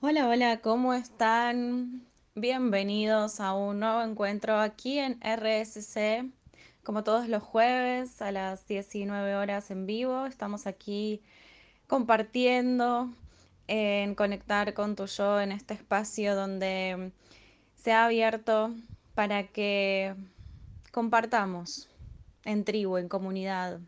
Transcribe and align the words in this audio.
Hola, 0.00 0.28
hola, 0.28 0.60
¿cómo 0.60 0.94
están? 0.94 2.06
Bienvenidos 2.36 3.40
a 3.40 3.52
un 3.54 3.80
nuevo 3.80 4.00
encuentro 4.02 4.60
aquí 4.60 4.96
en 5.00 5.18
RSC. 5.20 6.30
Como 6.84 7.02
todos 7.02 7.28
los 7.28 7.42
jueves 7.42 8.22
a 8.22 8.30
las 8.30 8.64
19 8.68 9.34
horas 9.34 9.72
en 9.72 9.86
vivo, 9.86 10.26
estamos 10.26 10.68
aquí 10.68 11.20
compartiendo 11.88 13.12
en 13.66 14.14
conectar 14.14 14.72
con 14.72 14.94
tu 14.94 15.06
yo 15.06 15.40
en 15.40 15.50
este 15.50 15.74
espacio 15.74 16.36
donde 16.36 17.10
se 17.74 17.90
ha 17.90 18.04
abierto 18.04 18.72
para 19.16 19.48
que 19.48 20.14
compartamos 20.92 21.88
en 22.44 22.64
tribu, 22.64 22.98
en 22.98 23.08
comunidad. 23.08 23.80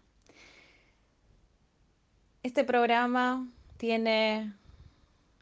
Este 2.43 2.65
programa 2.65 3.47
tiene 3.77 4.60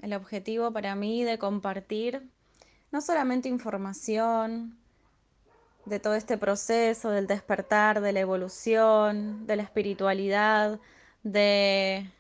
el 0.03 0.15
objetivo 0.15 0.73
para 0.73 0.95
mí 0.95 1.25
de 1.25 1.39
compartir 1.39 2.29
no 2.91 3.01
solamente 3.01 3.49
información 3.49 4.79
de 5.85 6.01
todo 6.01 6.15
este 6.15 6.39
proceso 6.39 7.11
del 7.11 7.27
despertar, 7.27 8.01
de 8.01 8.13
la 8.13 8.21
evolución, 8.21 9.47
de 9.47 9.57
la 9.57 9.63
espiritualidad, 9.63 10.81
de 11.23 12.11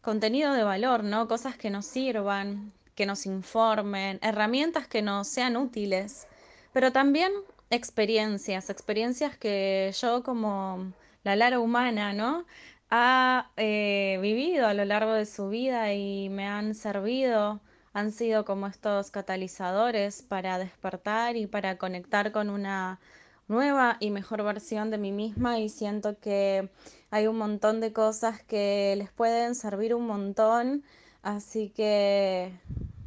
contenido 0.00 0.52
de 0.52 0.62
valor, 0.62 1.04
¿no? 1.04 1.28
Cosas 1.28 1.56
que 1.56 1.70
nos 1.70 1.86
sirvan, 1.86 2.72
que 2.94 3.06
nos 3.06 3.26
informen, 3.26 4.18
herramientas 4.22 4.86
que 4.86 5.02
nos 5.02 5.28
sean 5.28 5.56
útiles, 5.56 6.26
pero 6.72 6.92
también 6.92 7.32
experiencias, 7.70 8.70
experiencias 8.70 9.36
que 9.36 9.92
yo 10.00 10.22
como 10.22 10.92
la 11.24 11.36
Lara 11.36 11.58
humana, 11.58 12.12
¿no? 12.12 12.46
Ha 12.90 13.50
eh, 13.56 14.18
vivido 14.22 14.66
a 14.66 14.74
lo 14.74 14.84
largo 14.84 15.12
de 15.12 15.26
su 15.26 15.48
vida 15.48 15.92
y 15.92 16.28
me 16.28 16.46
han 16.46 16.74
servido, 16.74 17.60
han 17.92 18.12
sido 18.12 18.44
como 18.44 18.68
estos 18.68 19.10
catalizadores 19.10 20.22
para 20.22 20.58
despertar 20.58 21.36
y 21.36 21.46
para 21.46 21.78
conectar 21.78 22.30
con 22.30 22.48
una 22.48 23.00
nueva 23.48 23.96
y 24.00 24.10
mejor 24.10 24.42
versión 24.44 24.90
de 24.90 24.98
mí 24.98 25.12
misma 25.12 25.58
y 25.58 25.68
siento 25.68 26.18
que 26.20 26.70
hay 27.10 27.26
un 27.26 27.38
montón 27.38 27.80
de 27.80 27.92
cosas 27.92 28.42
que 28.42 28.94
les 28.96 29.10
pueden 29.12 29.54
servir 29.54 29.94
un 29.94 30.06
montón, 30.06 30.84
así 31.22 31.70
que 31.70 32.52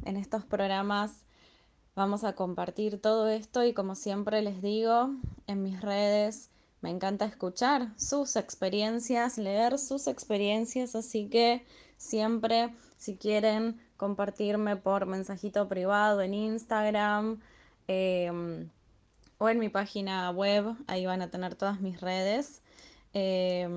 en 0.04 0.16
estos 0.16 0.44
programas 0.44 1.24
vamos 1.94 2.24
a 2.24 2.34
compartir 2.34 3.00
todo 3.00 3.28
esto 3.28 3.64
y 3.64 3.72
como 3.74 3.94
siempre 3.94 4.42
les 4.42 4.62
digo, 4.62 5.10
en 5.46 5.62
mis 5.62 5.80
redes 5.80 6.50
me 6.80 6.90
encanta 6.90 7.24
escuchar 7.24 7.88
sus 7.96 8.36
experiencias, 8.36 9.38
leer 9.38 9.78
sus 9.78 10.06
experiencias, 10.06 10.94
así 10.94 11.28
que 11.28 11.64
siempre 11.96 12.74
si 12.96 13.16
quieren 13.16 13.80
compartirme 13.96 14.76
por 14.76 15.06
mensajito 15.06 15.68
privado 15.68 16.22
en 16.22 16.34
Instagram 16.34 17.40
eh, 17.88 18.66
o 19.38 19.48
en 19.48 19.58
mi 19.58 19.68
página 19.68 20.30
web, 20.30 20.74
ahí 20.86 21.06
van 21.06 21.22
a 21.22 21.30
tener 21.30 21.54
todas 21.54 21.80
mis 21.80 22.00
redes. 22.00 22.62
Eh, 23.12 23.68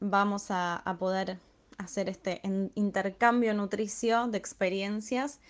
vamos 0.00 0.50
a, 0.50 0.76
a, 0.76 0.96
poder 0.98 1.38
hacer 1.78 2.08
este 2.08 2.40
intercambio 2.74 3.54
nutricio 3.54 4.26
de 4.28 4.38
experiencias, 4.38 5.40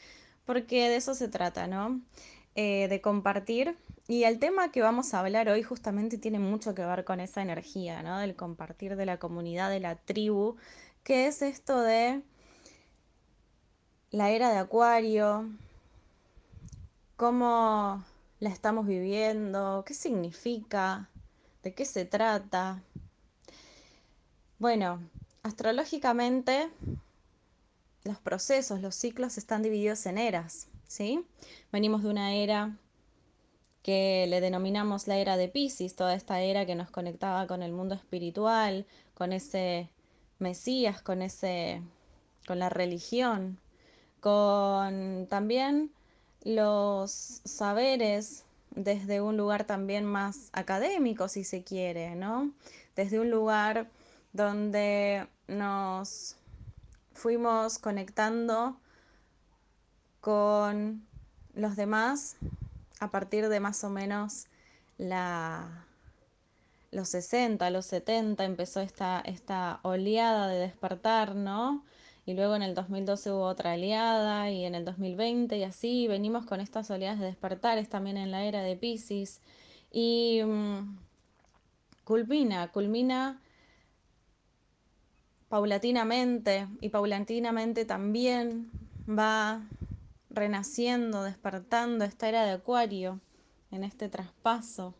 porque 0.44 0.88
de 0.88 0.96
eso 0.96 1.14
se 1.14 1.28
trata, 1.28 1.66
¿no? 1.66 2.00
Eh, 2.58 2.88
de 2.88 3.02
compartir. 3.02 3.76
Y 4.08 4.22
el 4.22 4.38
tema 4.38 4.70
que 4.70 4.82
vamos 4.82 5.14
a 5.14 5.20
hablar 5.20 5.48
hoy 5.48 5.64
justamente 5.64 6.16
tiene 6.16 6.38
mucho 6.38 6.74
que 6.74 6.84
ver 6.84 7.04
con 7.04 7.18
esa 7.18 7.42
energía, 7.42 8.02
¿no? 8.04 8.18
Del 8.18 8.36
compartir 8.36 8.94
de 8.94 9.04
la 9.04 9.18
comunidad, 9.18 9.68
de 9.68 9.80
la 9.80 9.96
tribu, 9.96 10.56
que 11.02 11.26
es 11.26 11.42
esto 11.42 11.80
de 11.80 12.22
la 14.10 14.30
era 14.30 14.50
de 14.52 14.58
Acuario, 14.58 15.48
cómo 17.16 18.04
la 18.38 18.50
estamos 18.50 18.86
viviendo, 18.86 19.82
qué 19.84 19.94
significa, 19.94 21.10
de 21.64 21.74
qué 21.74 21.84
se 21.84 22.04
trata. 22.04 22.82
Bueno, 24.60 25.00
astrológicamente 25.42 26.70
los 28.04 28.18
procesos, 28.20 28.80
los 28.80 28.94
ciclos 28.94 29.36
están 29.36 29.62
divididos 29.62 30.06
en 30.06 30.18
eras, 30.18 30.68
¿sí? 30.86 31.26
Venimos 31.72 32.04
de 32.04 32.10
una 32.10 32.34
era 32.34 32.76
que 33.86 34.26
le 34.28 34.40
denominamos 34.40 35.06
la 35.06 35.16
era 35.16 35.36
de 35.36 35.46
Pisces, 35.46 35.94
toda 35.94 36.16
esta 36.16 36.40
era 36.40 36.66
que 36.66 36.74
nos 36.74 36.90
conectaba 36.90 37.46
con 37.46 37.62
el 37.62 37.70
mundo 37.70 37.94
espiritual, 37.94 38.84
con 39.14 39.32
ese 39.32 39.88
Mesías, 40.40 41.02
con 41.02 41.22
ese 41.22 41.80
con 42.48 42.58
la 42.58 42.68
religión, 42.68 43.60
con 44.18 45.28
también 45.30 45.92
los 46.42 47.42
saberes 47.44 48.44
desde 48.72 49.20
un 49.20 49.36
lugar 49.36 49.62
también 49.66 50.04
más 50.04 50.48
académico, 50.52 51.28
si 51.28 51.44
se 51.44 51.62
quiere, 51.62 52.16
¿no? 52.16 52.50
Desde 52.96 53.20
un 53.20 53.30
lugar 53.30 53.86
donde 54.32 55.28
nos 55.46 56.34
fuimos 57.12 57.78
conectando 57.78 58.80
con 60.20 61.06
los 61.54 61.76
demás 61.76 62.36
a 63.00 63.10
partir 63.10 63.48
de 63.48 63.60
más 63.60 63.84
o 63.84 63.90
menos 63.90 64.46
los 66.90 67.08
60, 67.08 67.70
los 67.70 67.86
70 67.86 68.44
empezó 68.44 68.80
esta, 68.80 69.20
esta 69.20 69.80
oleada 69.82 70.48
de 70.48 70.58
despertar, 70.58 71.34
¿no? 71.34 71.84
Y 72.24 72.34
luego 72.34 72.56
en 72.56 72.62
el 72.62 72.74
2012 72.74 73.30
hubo 73.30 73.44
otra 73.44 73.74
oleada 73.74 74.50
y 74.50 74.64
en 74.64 74.74
el 74.74 74.84
2020 74.84 75.58
y 75.58 75.62
así 75.62 76.08
venimos 76.08 76.44
con 76.44 76.60
estas 76.60 76.90
oleadas 76.90 77.20
de 77.20 77.26
despertar, 77.26 77.78
es 77.78 77.88
también 77.88 78.16
en 78.16 78.32
la 78.32 78.44
era 78.44 78.62
de 78.62 78.76
Pisces. 78.76 79.40
Y 79.92 80.42
um, 80.42 80.98
culmina, 82.04 82.72
culmina 82.72 83.40
paulatinamente 85.48 86.66
y 86.80 86.88
paulatinamente 86.88 87.84
también 87.84 88.70
va 89.08 89.62
renaciendo, 90.36 91.24
despertando 91.24 92.04
esta 92.04 92.28
era 92.28 92.44
de 92.44 92.52
Acuario 92.52 93.20
en 93.72 93.82
este 93.82 94.08
traspaso 94.08 94.94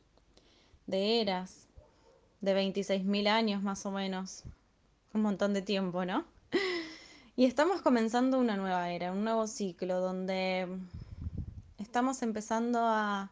de 0.87 1.21
eras 1.21 1.69
de 2.41 2.55
26.000 2.57 3.29
años 3.29 3.63
más 3.63 3.87
o 3.87 3.91
menos, 3.91 4.43
un 5.13 5.23
montón 5.23 5.55
de 5.55 5.63
tiempo, 5.63 6.05
¿no? 6.05 6.25
Y 7.37 7.45
estamos 7.45 7.83
comenzando 7.83 8.39
una 8.39 8.57
nueva 8.57 8.91
era, 8.91 9.13
un 9.13 9.23
nuevo 9.23 9.47
ciclo 9.47 10.01
donde 10.01 10.67
estamos 11.79 12.23
empezando 12.23 12.79
a, 12.81 13.31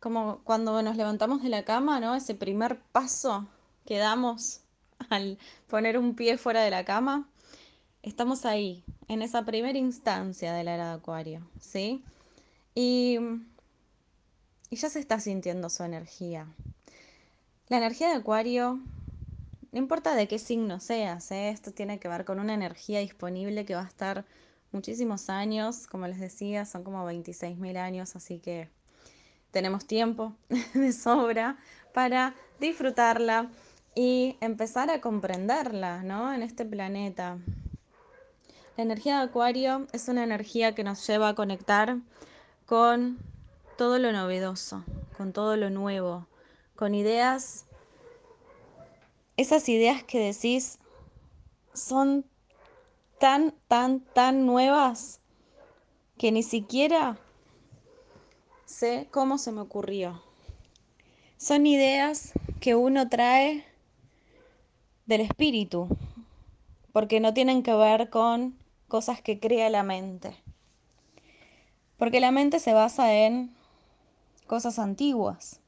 como 0.00 0.40
cuando 0.42 0.82
nos 0.82 0.96
levantamos 0.96 1.42
de 1.42 1.48
la 1.48 1.64
cama, 1.64 2.00
¿no? 2.00 2.16
Ese 2.16 2.34
primer 2.34 2.80
paso 2.80 3.46
que 3.86 3.98
damos 3.98 4.62
al 5.10 5.38
poner 5.68 5.96
un 5.96 6.16
pie 6.16 6.38
fuera 6.38 6.60
de 6.62 6.70
la 6.70 6.84
cama, 6.84 7.28
estamos 8.02 8.44
ahí, 8.44 8.84
en 9.08 9.22
esa 9.22 9.44
primera 9.44 9.78
instancia 9.78 10.52
de 10.52 10.64
la 10.64 10.74
era 10.74 10.88
de 10.88 10.94
Acuario, 10.94 11.48
¿sí? 11.60 12.04
Y, 12.74 13.18
ya 14.70 14.90
se 14.90 15.00
está 15.00 15.18
sintiendo 15.18 15.70
su 15.70 15.82
energía. 15.82 16.46
La 17.68 17.78
energía 17.78 18.08
de 18.08 18.16
Acuario, 18.16 18.80
no 19.72 19.78
importa 19.78 20.14
de 20.14 20.28
qué 20.28 20.38
signo 20.38 20.80
seas, 20.80 21.30
¿eh? 21.30 21.50
esto 21.50 21.72
tiene 21.72 21.98
que 21.98 22.08
ver 22.08 22.24
con 22.24 22.38
una 22.38 22.54
energía 22.54 23.00
disponible 23.00 23.64
que 23.64 23.74
va 23.74 23.82
a 23.82 23.88
estar 23.88 24.24
muchísimos 24.72 25.30
años, 25.30 25.86
como 25.86 26.06
les 26.06 26.20
decía, 26.20 26.66
son 26.66 26.84
como 26.84 27.04
26.000 27.10 27.76
años, 27.78 28.16
así 28.16 28.38
que 28.38 28.68
tenemos 29.50 29.86
tiempo 29.86 30.34
de 30.74 30.92
sobra 30.92 31.58
para 31.94 32.34
disfrutarla 32.60 33.50
y 33.94 34.36
empezar 34.40 34.90
a 34.90 35.00
comprenderla, 35.00 36.02
¿no? 36.02 36.32
En 36.32 36.42
este 36.42 36.64
planeta. 36.64 37.38
La 38.78 38.84
energía 38.84 39.16
de 39.16 39.24
Acuario 39.24 39.88
es 39.90 40.06
una 40.06 40.22
energía 40.22 40.72
que 40.76 40.84
nos 40.84 41.04
lleva 41.04 41.30
a 41.30 41.34
conectar 41.34 41.98
con 42.64 43.18
todo 43.76 43.98
lo 43.98 44.12
novedoso, 44.12 44.84
con 45.16 45.32
todo 45.32 45.56
lo 45.56 45.68
nuevo, 45.68 46.28
con 46.76 46.94
ideas, 46.94 47.66
esas 49.36 49.68
ideas 49.68 50.04
que 50.04 50.20
decís 50.20 50.78
son 51.74 52.24
tan, 53.18 53.52
tan, 53.66 53.98
tan 53.98 54.46
nuevas 54.46 55.18
que 56.16 56.30
ni 56.30 56.44
siquiera 56.44 57.18
sé 58.64 59.08
cómo 59.10 59.38
se 59.38 59.50
me 59.50 59.60
ocurrió. 59.60 60.22
Son 61.36 61.66
ideas 61.66 62.32
que 62.60 62.76
uno 62.76 63.08
trae 63.08 63.64
del 65.06 65.22
espíritu, 65.22 65.88
porque 66.92 67.18
no 67.18 67.34
tienen 67.34 67.64
que 67.64 67.74
ver 67.74 68.08
con 68.08 68.56
cosas 68.88 69.20
que 69.20 69.38
crea 69.38 69.70
la 69.70 69.82
mente. 69.82 70.36
Porque 71.98 72.20
la 72.20 72.30
mente 72.30 72.58
se 72.58 72.72
basa 72.72 73.12
en 73.14 73.54
cosas 74.46 74.78
antiguas, 74.78 75.60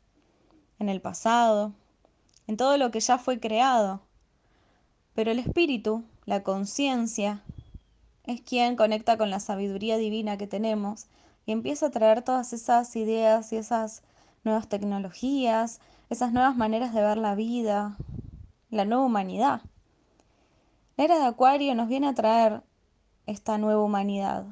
en 0.78 0.88
el 0.88 1.00
pasado, 1.00 1.72
en 2.46 2.56
todo 2.56 2.76
lo 2.78 2.90
que 2.90 3.00
ya 3.00 3.18
fue 3.18 3.38
creado. 3.38 4.00
Pero 5.14 5.30
el 5.30 5.38
espíritu, 5.38 6.02
la 6.24 6.42
conciencia, 6.42 7.42
es 8.24 8.40
quien 8.40 8.76
conecta 8.76 9.16
con 9.16 9.30
la 9.30 9.40
sabiduría 9.40 9.96
divina 9.96 10.36
que 10.36 10.46
tenemos 10.46 11.06
y 11.46 11.52
empieza 11.52 11.86
a 11.86 11.90
traer 11.90 12.22
todas 12.22 12.52
esas 12.52 12.94
ideas 12.96 13.52
y 13.52 13.56
esas 13.56 14.02
nuevas 14.44 14.68
tecnologías, 14.68 15.80
esas 16.08 16.32
nuevas 16.32 16.56
maneras 16.56 16.94
de 16.94 17.02
ver 17.02 17.18
la 17.18 17.34
vida, 17.34 17.96
la 18.70 18.84
nueva 18.84 19.04
humanidad. 19.04 19.62
La 20.96 21.04
era 21.04 21.18
de 21.18 21.26
Acuario 21.26 21.74
nos 21.74 21.88
viene 21.88 22.08
a 22.08 22.14
traer 22.14 22.62
esta 23.30 23.58
nueva 23.58 23.82
humanidad, 23.82 24.44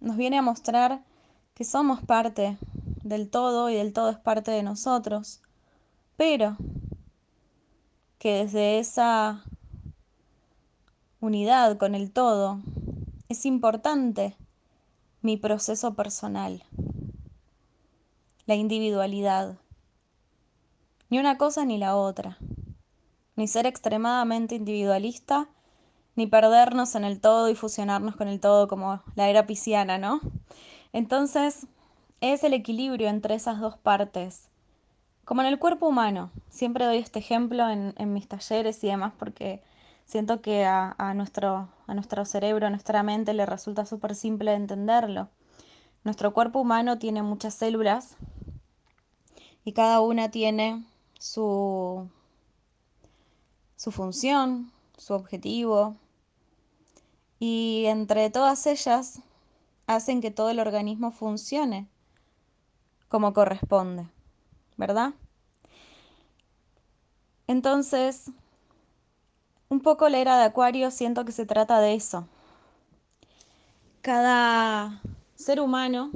nos 0.00 0.16
viene 0.16 0.38
a 0.38 0.42
mostrar 0.42 1.02
que 1.54 1.64
somos 1.64 2.00
parte 2.02 2.56
del 3.02 3.28
todo 3.28 3.68
y 3.68 3.74
del 3.74 3.92
todo 3.92 4.10
es 4.10 4.16
parte 4.16 4.52
de 4.52 4.62
nosotros, 4.62 5.40
pero 6.16 6.56
que 8.18 8.44
desde 8.44 8.78
esa 8.78 9.44
unidad 11.20 11.78
con 11.78 11.96
el 11.96 12.12
todo 12.12 12.60
es 13.28 13.44
importante 13.44 14.36
mi 15.20 15.36
proceso 15.36 15.94
personal, 15.94 16.62
la 18.46 18.54
individualidad, 18.54 19.56
ni 21.10 21.18
una 21.18 21.38
cosa 21.38 21.64
ni 21.64 21.76
la 21.76 21.96
otra, 21.96 22.38
ni 23.34 23.48
ser 23.48 23.66
extremadamente 23.66 24.54
individualista, 24.54 25.48
ni 26.16 26.26
perdernos 26.26 26.94
en 26.94 27.04
el 27.04 27.20
todo 27.20 27.48
y 27.48 27.54
fusionarnos 27.54 28.16
con 28.16 28.28
el 28.28 28.40
todo 28.40 28.68
como 28.68 29.02
la 29.14 29.28
era 29.28 29.46
pisciana, 29.46 29.98
¿no? 29.98 30.20
Entonces, 30.92 31.66
es 32.20 32.44
el 32.44 32.54
equilibrio 32.54 33.08
entre 33.08 33.34
esas 33.34 33.60
dos 33.60 33.76
partes. 33.76 34.48
Como 35.24 35.40
en 35.40 35.48
el 35.48 35.58
cuerpo 35.58 35.88
humano, 35.88 36.30
siempre 36.50 36.84
doy 36.84 36.98
este 36.98 37.18
ejemplo 37.20 37.68
en, 37.68 38.12
mis 38.12 38.28
talleres 38.28 38.82
y 38.84 38.88
demás 38.88 39.12
porque 39.18 39.62
siento 40.04 40.42
que 40.42 40.64
a, 40.64 41.14
nuestro, 41.14 41.68
a 41.86 41.94
nuestro 41.94 42.24
cerebro, 42.24 42.66
a 42.66 42.70
nuestra 42.70 43.02
mente 43.02 43.32
le 43.32 43.46
resulta 43.46 43.86
súper 43.86 44.14
simple 44.14 44.52
entenderlo. 44.54 45.28
Nuestro 46.04 46.34
cuerpo 46.34 46.60
humano 46.60 46.98
tiene 46.98 47.22
muchas 47.22 47.54
células 47.54 48.16
y 49.64 49.72
cada 49.72 50.00
una 50.00 50.30
tiene 50.30 50.84
su, 51.18 52.08
su 53.76 53.92
función, 53.92 54.72
su 54.96 55.14
objetivo. 55.14 55.96
Y 57.44 57.86
entre 57.86 58.30
todas 58.30 58.68
ellas 58.68 59.18
hacen 59.88 60.20
que 60.20 60.30
todo 60.30 60.50
el 60.50 60.60
organismo 60.60 61.10
funcione 61.10 61.88
como 63.08 63.32
corresponde, 63.32 64.06
¿verdad? 64.76 65.14
Entonces, 67.48 68.30
un 69.68 69.80
poco 69.80 70.08
la 70.08 70.18
era 70.18 70.38
de 70.38 70.44
Acuario 70.44 70.92
siento 70.92 71.24
que 71.24 71.32
se 71.32 71.44
trata 71.44 71.80
de 71.80 71.94
eso. 71.94 72.28
Cada 74.02 75.02
ser 75.34 75.58
humano 75.58 76.12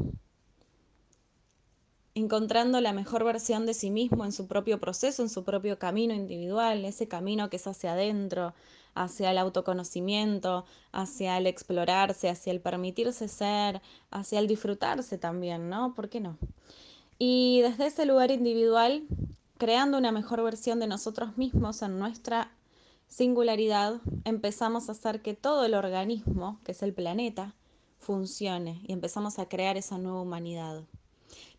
encontrando 2.14 2.80
la 2.80 2.92
mejor 2.92 3.24
versión 3.24 3.66
de 3.66 3.74
sí 3.74 3.90
mismo 3.90 4.24
en 4.24 4.30
su 4.30 4.46
propio 4.46 4.78
proceso, 4.78 5.24
en 5.24 5.28
su 5.28 5.42
propio 5.42 5.76
camino 5.80 6.14
individual, 6.14 6.84
ese 6.84 7.08
camino 7.08 7.50
que 7.50 7.56
es 7.56 7.66
hacia 7.66 7.94
adentro, 7.94 8.54
hacia 8.96 9.30
el 9.30 9.38
autoconocimiento, 9.38 10.64
hacia 10.90 11.36
el 11.38 11.46
explorarse, 11.46 12.28
hacia 12.28 12.52
el 12.52 12.60
permitirse 12.60 13.28
ser, 13.28 13.80
hacia 14.10 14.40
el 14.40 14.48
disfrutarse 14.48 15.18
también, 15.18 15.68
¿no? 15.68 15.94
¿Por 15.94 16.08
qué 16.08 16.20
no? 16.20 16.38
Y 17.18 17.60
desde 17.60 17.86
ese 17.86 18.06
lugar 18.06 18.30
individual, 18.30 19.04
creando 19.58 19.98
una 19.98 20.12
mejor 20.12 20.42
versión 20.42 20.80
de 20.80 20.86
nosotros 20.86 21.36
mismos 21.36 21.82
en 21.82 21.98
nuestra 21.98 22.50
singularidad, 23.06 24.00
empezamos 24.24 24.88
a 24.88 24.92
hacer 24.92 25.22
que 25.22 25.34
todo 25.34 25.64
el 25.64 25.74
organismo, 25.74 26.58
que 26.64 26.72
es 26.72 26.82
el 26.82 26.92
planeta, 26.92 27.54
funcione 27.98 28.80
y 28.86 28.92
empezamos 28.92 29.38
a 29.38 29.48
crear 29.48 29.76
esa 29.76 29.98
nueva 29.98 30.22
humanidad. 30.22 30.82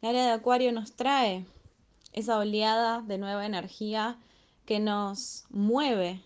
La 0.01 0.10
área 0.10 0.25
de 0.25 0.31
Acuario 0.31 0.72
nos 0.72 0.94
trae 0.94 1.45
esa 2.13 2.38
oleada 2.38 3.01
de 3.01 3.18
nueva 3.18 3.45
energía 3.45 4.18
que 4.66 4.80
nos 4.80 5.45
mueve 5.50 6.22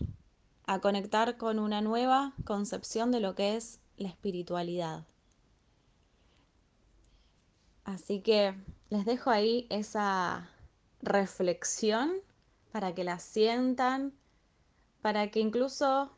a 0.66 0.80
conectar 0.80 1.36
con 1.36 1.58
una 1.58 1.80
nueva 1.80 2.32
concepción 2.44 3.10
de 3.10 3.20
lo 3.20 3.34
que 3.34 3.56
es 3.56 3.80
la 3.96 4.08
espiritualidad. 4.08 5.04
Así 7.84 8.20
que 8.20 8.54
les 8.90 9.04
dejo 9.04 9.30
ahí 9.30 9.66
esa 9.70 10.48
reflexión 11.02 12.12
para 12.70 12.94
que 12.94 13.04
la 13.04 13.18
sientan, 13.18 14.12
para 15.02 15.30
que 15.30 15.40
incluso 15.40 16.10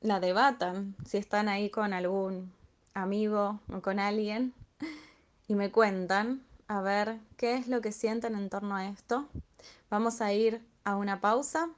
la 0.00 0.20
debatan 0.20 0.96
si 1.04 1.18
están 1.18 1.48
ahí 1.48 1.70
con 1.70 1.92
algún 1.92 2.52
amigo 2.94 3.60
o 3.72 3.82
con 3.82 3.98
alguien 3.98 4.54
y 5.48 5.54
me 5.54 5.70
cuentan 5.70 6.42
a 6.68 6.80
ver 6.80 7.20
qué 7.36 7.54
es 7.54 7.68
lo 7.68 7.80
que 7.80 7.92
sienten 7.92 8.34
en 8.34 8.48
torno 8.48 8.74
a 8.74 8.86
esto. 8.88 9.28
Vamos 9.90 10.20
a 10.20 10.32
ir 10.32 10.64
a 10.84 10.96
una 10.96 11.20
pausa 11.20 11.70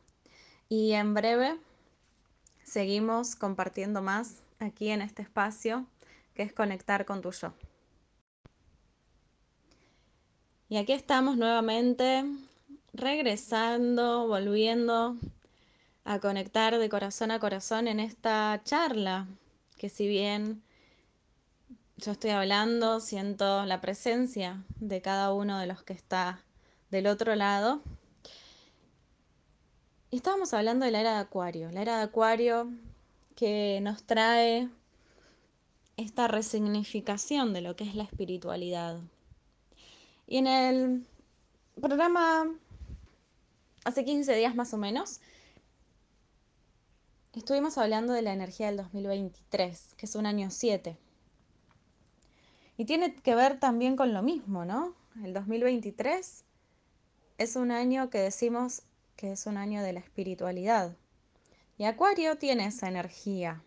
y 0.69 0.93
en 0.93 1.15
breve 1.15 1.59
seguimos 2.62 3.37
compartiendo 3.37 4.03
más 4.03 4.43
aquí 4.59 4.91
en 4.91 5.03
este 5.03 5.23
espacio 5.23 5.87
que 6.35 6.43
es 6.43 6.53
conectar 6.53 7.05
con 7.05 7.23
tu 7.23 7.32
yo. 7.32 7.53
Y 10.69 10.76
aquí 10.76 10.93
estamos 10.93 11.37
nuevamente 11.37 12.25
regresando, 12.93 14.29
volviendo 14.29 15.17
a 16.05 16.19
conectar 16.20 16.79
de 16.79 16.88
corazón 16.88 17.31
a 17.31 17.41
corazón 17.41 17.88
en 17.88 18.00
esta 18.00 18.61
charla, 18.64 19.26
que 19.79 19.88
si 19.88 20.06
bien 20.06 20.62
yo 21.97 22.12
estoy 22.12 22.31
hablando, 22.31 23.00
siento 23.00 23.64
la 23.64 23.81
presencia 23.81 24.62
de 24.79 25.00
cada 25.00 25.32
uno 25.32 25.59
de 25.59 25.67
los 25.67 25.82
que 25.82 25.94
está 25.94 26.44
del 26.91 27.06
otro 27.06 27.35
lado. 27.35 27.82
Estábamos 30.10 30.55
hablando 30.55 30.87
de 30.87 30.90
la 30.90 31.00
era 31.00 31.12
de 31.16 31.20
Acuario, 31.20 31.70
la 31.70 31.82
era 31.82 31.99
de 31.99 32.05
Acuario 32.05 32.70
que 33.37 33.78
nos 33.82 34.05
trae 34.05 34.70
esta 35.99 36.28
resignificación 36.28 37.52
de 37.52 37.60
lo 37.60 37.76
que 37.76 37.84
es 37.84 37.94
la 37.94 38.05
espiritualidad. 38.05 39.00
Y 40.26 40.38
en 40.38 40.46
el 40.46 41.06
programa, 41.78 42.50
hace 43.84 44.06
15 44.06 44.34
días 44.34 44.55
más 44.55 44.72
o 44.72 44.78
menos, 44.78 45.20
estuvimos 47.34 47.76
hablando 47.76 48.14
de 48.14 48.22
la 48.22 48.32
energía 48.32 48.69
del 48.69 48.78
2023, 48.78 49.94
que 49.99 50.06
es 50.06 50.14
un 50.14 50.25
año 50.25 50.50
7. 50.50 50.97
Y 52.78 52.87
tiene 52.87 53.14
que 53.14 53.35
ver 53.35 53.61
también 53.61 53.94
con 53.94 54.14
lo 54.14 54.23
mismo, 54.23 54.64
¿no? 54.64 54.94
El 55.23 55.35
2023 55.35 56.44
es 57.37 57.56
un 57.56 57.71
año 57.73 58.09
que 58.09 58.18
decimos 58.18 58.85
que 59.18 59.32
es 59.32 59.46
un 59.46 59.56
año 59.56 59.82
de 59.82 59.92
la 59.92 59.98
espiritualidad. 59.98 60.96
Y 61.76 61.84
Acuario 61.84 62.38
tiene 62.38 62.66
esa 62.66 62.87
energía, 62.87 63.60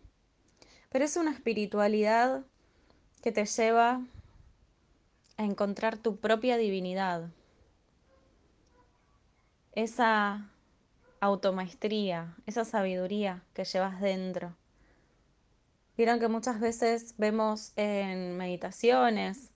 pero 0.89 1.03
es 1.03 1.17
una 1.17 1.31
espiritualidad 1.31 2.45
que 3.21 3.33
te 3.33 3.45
lleva 3.45 4.01
a 5.35 5.43
encontrar 5.43 5.97
tu 5.97 6.15
propia 6.15 6.55
divinidad. 6.55 7.29
Esa 9.73 10.49
automaestría, 11.19 12.33
esa 12.45 12.63
sabiduría 12.63 13.43
que 13.53 13.65
llevas 13.65 13.99
dentro. 13.99 14.55
Vieron 15.97 16.19
que 16.21 16.29
muchas 16.29 16.61
veces 16.61 17.13
vemos 17.17 17.73
en 17.75 18.37
meditaciones 18.37 19.51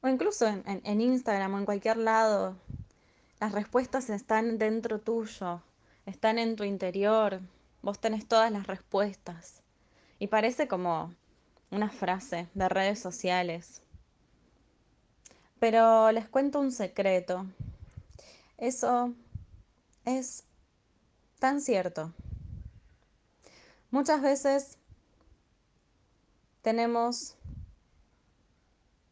o 0.00 0.08
incluso 0.08 0.46
en, 0.46 0.62
en, 0.64 1.00
Instagram 1.00 1.54
o 1.54 1.58
en 1.58 1.64
cualquier 1.64 1.96
lado, 1.96 2.56
las 3.40 3.52
respuestas 3.52 4.10
están 4.10 4.58
dentro 4.58 5.00
tuyo, 5.00 5.62
están 6.04 6.38
en 6.38 6.56
tu 6.56 6.64
interior, 6.64 7.40
vos 7.80 7.98
tenés 7.98 8.28
todas 8.28 8.52
las 8.52 8.66
respuestas. 8.66 9.62
Y 10.18 10.26
parece 10.26 10.68
como 10.68 11.14
una 11.70 11.88
frase 11.88 12.48
de 12.52 12.68
redes 12.68 13.00
sociales, 13.00 13.80
pero 15.58 16.12
les 16.12 16.28
cuento 16.28 16.60
un 16.60 16.70
secreto. 16.70 17.46
Eso 18.58 19.14
es 20.04 20.44
tan 21.38 21.62
cierto. 21.62 22.12
Muchas 23.90 24.20
veces 24.20 24.76
tenemos 26.60 27.36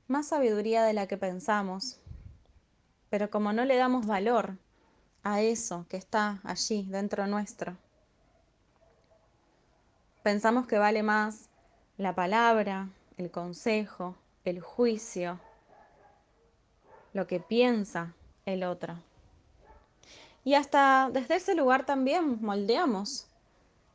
más 0.06 0.28
sabiduría 0.28 0.84
de 0.84 0.92
la 0.92 1.06
que 1.06 1.16
pensamos, 1.16 1.97
pero 3.10 3.30
como 3.30 3.52
no 3.52 3.64
le 3.64 3.76
damos 3.76 4.06
valor 4.06 4.56
a 5.22 5.40
eso 5.40 5.86
que 5.88 5.96
está 5.96 6.40
allí 6.44 6.86
dentro 6.88 7.26
nuestro, 7.26 7.76
pensamos 10.22 10.66
que 10.66 10.78
vale 10.78 11.02
más 11.02 11.48
la 11.96 12.14
palabra, 12.14 12.88
el 13.16 13.30
consejo, 13.30 14.14
el 14.44 14.60
juicio, 14.60 15.40
lo 17.12 17.26
que 17.26 17.40
piensa 17.40 18.14
el 18.44 18.64
otro. 18.64 18.98
Y 20.44 20.54
hasta 20.54 21.10
desde 21.12 21.36
ese 21.36 21.54
lugar 21.54 21.84
también 21.84 22.38
moldeamos 22.40 23.26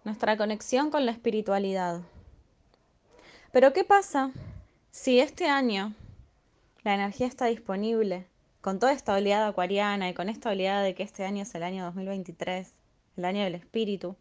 nuestra 0.03 0.37
conexión 0.37 0.91
con 0.91 1.05
la 1.05 1.11
espiritualidad. 1.11 2.01
Pero 3.51 3.73
¿qué 3.73 3.83
pasa 3.83 4.31
si 4.91 5.19
este 5.19 5.47
año 5.47 5.93
la 6.83 6.93
energía 6.93 7.27
está 7.27 7.45
disponible 7.45 8.27
con 8.63 8.79
toda 8.79 8.93
esta 8.93 9.13
oleada 9.13 9.49
acuariana 9.49 10.07
y 10.09 10.13
con 10.13 10.29
esta 10.29 10.49
oleada 10.49 10.83
de 10.83 10.95
que 10.95 11.03
este 11.03 11.25
año 11.25 11.43
es 11.43 11.53
el 11.53 11.63
año 11.63 11.83
2023, 11.83 12.73
el 13.17 13.25
año 13.25 13.43
del 13.43 13.55
espíritu? 13.55 14.15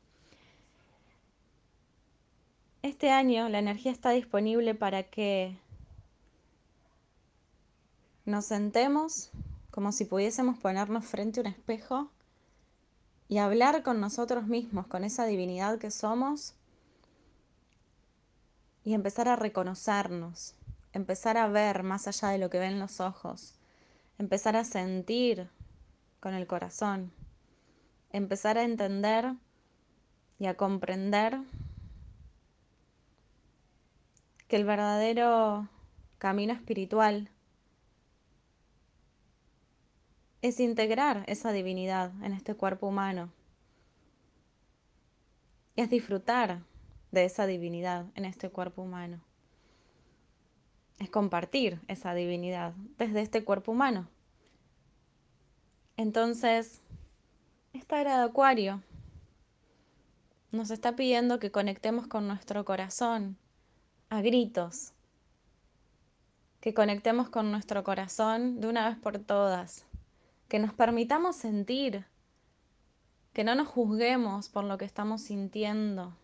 Este 2.82 3.12
año 3.12 3.48
la 3.48 3.60
energía 3.60 3.92
está 3.92 4.10
disponible 4.10 4.74
para 4.74 5.04
que 5.04 5.56
nos 8.24 8.46
sentemos 8.46 9.30
como 9.70 9.92
si 9.92 10.06
pudiésemos 10.06 10.58
ponernos 10.58 11.04
frente 11.04 11.38
a 11.38 11.42
un 11.42 11.46
espejo 11.46 12.10
y 13.28 13.38
hablar 13.38 13.84
con 13.84 14.00
nosotros 14.00 14.48
mismos, 14.48 14.88
con 14.88 15.04
esa 15.04 15.24
divinidad 15.24 15.78
que 15.78 15.92
somos, 15.92 16.54
y 18.82 18.94
empezar 18.94 19.28
a 19.28 19.36
reconocernos, 19.36 20.56
empezar 20.92 21.36
a 21.36 21.46
ver 21.46 21.84
más 21.84 22.08
allá 22.08 22.30
de 22.30 22.38
lo 22.38 22.50
que 22.50 22.58
ven 22.58 22.80
los 22.80 22.98
ojos, 22.98 23.61
empezar 24.18 24.56
a 24.56 24.64
sentir 24.64 25.48
con 26.20 26.34
el 26.34 26.46
corazón, 26.46 27.12
empezar 28.10 28.58
a 28.58 28.64
entender 28.64 29.34
y 30.38 30.46
a 30.46 30.56
comprender 30.56 31.38
que 34.48 34.56
el 34.56 34.64
verdadero 34.64 35.68
camino 36.18 36.52
espiritual 36.52 37.30
es 40.42 40.58
integrar 40.60 41.24
esa 41.26 41.52
divinidad 41.52 42.12
en 42.22 42.32
este 42.32 42.54
cuerpo 42.54 42.88
humano. 42.88 43.32
Es 45.76 45.88
disfrutar 45.88 46.62
de 47.12 47.24
esa 47.24 47.46
divinidad 47.46 48.06
en 48.14 48.24
este 48.24 48.50
cuerpo 48.50 48.82
humano. 48.82 49.22
Es 51.02 51.10
compartir 51.10 51.80
esa 51.88 52.14
divinidad 52.14 52.74
desde 52.96 53.22
este 53.22 53.42
cuerpo 53.42 53.72
humano. 53.72 54.06
Entonces, 55.96 56.80
esta 57.72 58.00
era 58.00 58.18
de 58.18 58.24
Acuario. 58.26 58.84
Nos 60.52 60.70
está 60.70 60.94
pidiendo 60.94 61.40
que 61.40 61.50
conectemos 61.50 62.06
con 62.06 62.28
nuestro 62.28 62.64
corazón 62.64 63.36
a 64.10 64.22
gritos, 64.22 64.92
que 66.60 66.72
conectemos 66.72 67.28
con 67.28 67.50
nuestro 67.50 67.82
corazón 67.82 68.60
de 68.60 68.68
una 68.68 68.88
vez 68.88 68.96
por 68.96 69.18
todas, 69.18 69.84
que 70.46 70.60
nos 70.60 70.72
permitamos 70.72 71.34
sentir, 71.34 72.06
que 73.32 73.42
no 73.42 73.56
nos 73.56 73.66
juzguemos 73.66 74.48
por 74.48 74.62
lo 74.62 74.78
que 74.78 74.84
estamos 74.84 75.22
sintiendo, 75.22 76.14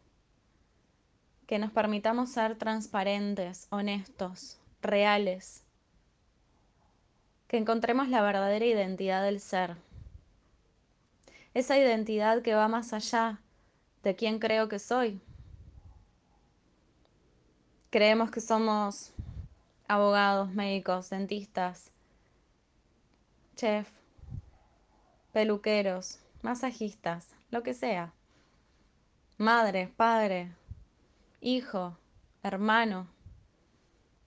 que 1.48 1.58
nos 1.58 1.72
permitamos 1.72 2.30
ser 2.30 2.56
transparentes, 2.56 3.66
honestos, 3.70 4.60
reales, 4.82 5.64
que 7.46 7.56
encontremos 7.56 8.08
la 8.08 8.22
verdadera 8.22 8.64
identidad 8.64 9.22
del 9.22 9.40
ser, 9.40 9.76
esa 11.54 11.78
identidad 11.78 12.42
que 12.42 12.54
va 12.54 12.68
más 12.68 12.92
allá 12.92 13.40
de 14.02 14.14
quién 14.14 14.38
creo 14.38 14.68
que 14.68 14.78
soy. 14.78 15.20
Creemos 17.90 18.30
que 18.30 18.40
somos 18.40 19.12
abogados, 19.88 20.50
médicos, 20.52 21.10
dentistas, 21.10 21.90
chef, 23.56 23.88
peluqueros, 25.32 26.20
masajistas, 26.42 27.28
lo 27.50 27.62
que 27.62 27.74
sea. 27.74 28.12
Madre, 29.38 29.92
padre, 29.96 30.52
hijo, 31.40 31.96
hermano. 32.42 33.08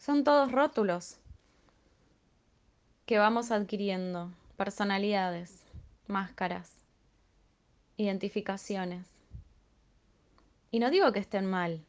Son 0.01 0.24
todos 0.24 0.51
rótulos 0.51 1.20
que 3.05 3.20
vamos 3.20 3.51
adquiriendo, 3.51 4.31
personalidades, 4.58 5.63
máscaras, 6.08 6.72
identificaciones. 7.98 9.05
Y 10.72 10.79
no 10.79 10.89
digo 10.89 11.12
que 11.12 11.20
estén 11.20 11.46
mal. 11.46 11.86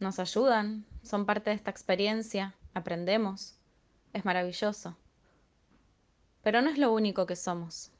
Nos 0.00 0.18
ayudan, 0.18 0.86
son 1.02 1.26
parte 1.26 1.50
de 1.50 1.56
esta 1.56 1.70
experiencia, 1.70 2.54
aprendemos, 2.72 3.58
es 4.14 4.24
maravilloso. 4.24 4.96
Pero 6.42 6.62
no 6.62 6.70
es 6.70 6.78
lo 6.78 6.90
único 6.90 7.26
que 7.26 7.36
somos. 7.36 7.92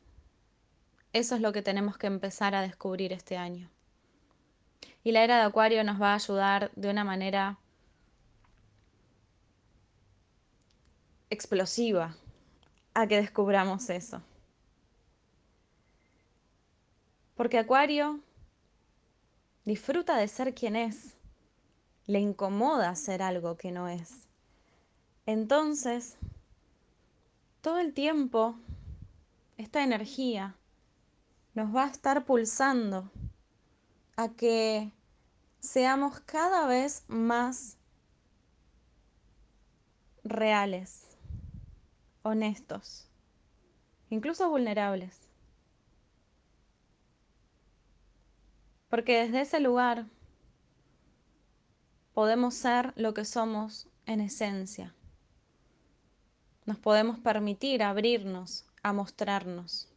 Eso 1.13 1.35
es 1.35 1.43
lo 1.43 1.53
que 1.53 1.61
tenemos 1.61 1.99
que 1.99 2.07
empezar 2.07 2.55
a 2.55 2.63
descubrir 2.63 3.13
este 3.13 3.37
año. 3.37 3.69
Y 5.05 5.13
la 5.13 5.25
era 5.25 5.37
de 5.37 5.43
Acuario 5.43 5.85
nos 5.85 6.01
va 6.01 6.13
a 6.13 6.15
ayudar 6.15 6.71
de 6.75 6.89
una 6.89 7.05
manera 7.05 7.59
explosiva 11.30 12.16
a 12.95 13.06
que 13.06 13.16
descubramos 13.16 13.90
eso. 13.90 14.23
Porque 17.35 17.59
Acuario 17.59 18.21
disfruta 19.64 20.16
de 20.16 20.28
ser 20.28 20.54
quien 20.54 20.76
es, 20.76 21.14
le 22.06 22.21
incomoda 22.21 22.95
ser 22.95 23.23
algo 23.23 23.56
que 23.56 23.73
no 23.73 23.88
es. 23.88 24.26
Entonces, 25.26 26.16
todo 27.61 27.78
el 27.78 27.92
tiempo 27.92 28.56
esta 29.56 29.83
energía 29.83 30.54
nos 31.54 31.75
va 31.75 31.85
a 31.85 31.90
estar 31.90 32.25
pulsando 32.25 33.11
a 34.16 34.28
que 34.28 34.92
seamos 35.61 36.21
cada 36.21 36.66
vez 36.66 37.04
más 37.09 37.76
reales, 40.23 41.06
honestos, 42.26 43.09
incluso 44.11 44.49
vulnerables. 44.50 45.28
Porque 48.88 49.23
desde 49.23 49.40
ese 49.40 49.61
lugar 49.61 50.06
podemos 52.12 52.54
ser 52.54 52.92
lo 52.97 53.14
que 53.14 53.25
somos 53.25 53.88
en 54.06 54.21
esencia 54.21 54.95
nos 56.66 56.78
podemos 56.78 57.21
permitir 57.21 57.85
abrirnos 57.85 58.66
a 58.83 58.92
mostrarnos 58.92 59.88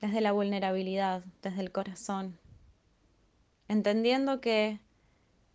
desde 0.00 0.20
la 0.20 0.32
vulnerabilidad, 0.32 1.22
desde 1.42 1.60
el 1.60 1.70
corazón, 1.70 2.36
entendiendo 3.68 4.40
que 4.40 4.80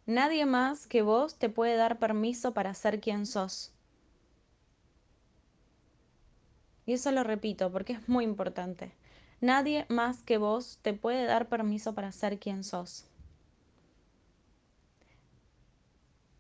nadie 0.06 0.46
más 0.46 0.88
que 0.88 1.02
vos 1.02 1.36
te 1.36 1.50
puede 1.50 1.76
dar 1.76 2.00
permiso 2.00 2.54
para 2.54 2.74
ser 2.74 3.02
quien 3.02 3.26
sos. 3.26 3.74
Y 6.86 6.94
eso 6.94 7.12
lo 7.12 7.24
repito 7.24 7.72
porque 7.72 7.94
es 7.94 8.10
muy 8.10 8.24
importante. 8.24 8.92
Nadie 9.42 9.86
más 9.90 10.24
que 10.24 10.38
vos 10.38 10.80
te 10.82 10.94
puede 10.94 11.26
dar 11.26 11.48
permiso 11.50 11.94
para 11.94 12.12
ser 12.12 12.40
quien 12.40 12.64
sos. 12.64 13.06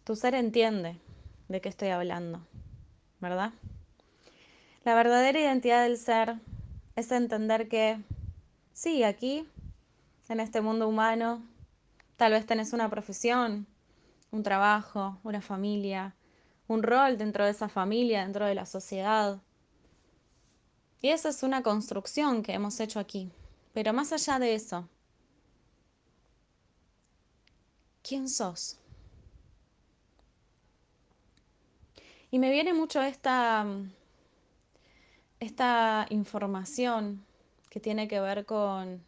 Tu 0.03 0.15
ser 0.15 0.35
entiende 0.35 0.99
de 1.47 1.61
qué 1.61 1.69
estoy 1.69 1.89
hablando. 1.89 2.45
¿verdad? 3.19 3.53
La 4.83 4.93
verdadera 4.93 5.39
identidad 5.39 5.83
del 5.83 5.97
ser 5.97 6.35
es 6.95 7.11
entender 7.11 7.67
que 7.67 7.99
sí, 8.71 9.03
aquí, 9.03 9.47
en 10.29 10.39
este 10.39 10.61
mundo 10.61 10.87
humano, 10.87 11.43
tal 12.17 12.33
vez 12.33 12.45
tenés 12.45 12.73
una 12.73 12.89
profesión, 12.89 13.65
un 14.31 14.43
trabajo, 14.43 15.17
una 15.23 15.41
familia, 15.41 16.15
un 16.67 16.83
rol 16.83 17.17
dentro 17.17 17.45
de 17.45 17.51
esa 17.51 17.67
familia, 17.67 18.21
dentro 18.21 18.45
de 18.45 18.55
la 18.55 18.65
sociedad. 18.65 19.39
Y 21.01 21.09
esa 21.09 21.29
es 21.29 21.43
una 21.43 21.61
construcción 21.61 22.41
que 22.43 22.53
hemos 22.53 22.79
hecho 22.79 22.99
aquí. 22.99 23.31
Pero 23.73 23.93
más 23.93 24.11
allá 24.13 24.39
de 24.39 24.55
eso, 24.55 24.87
¿quién 28.01 28.29
sos? 28.29 28.77
Y 32.31 32.39
me 32.39 32.49
viene 32.49 32.73
mucho 32.73 33.01
esta, 33.01 33.65
esta 35.39 36.05
información 36.09 37.25
que 37.69 37.79
tiene 37.79 38.07
que 38.07 38.19
ver 38.19 38.45
con 38.45 39.03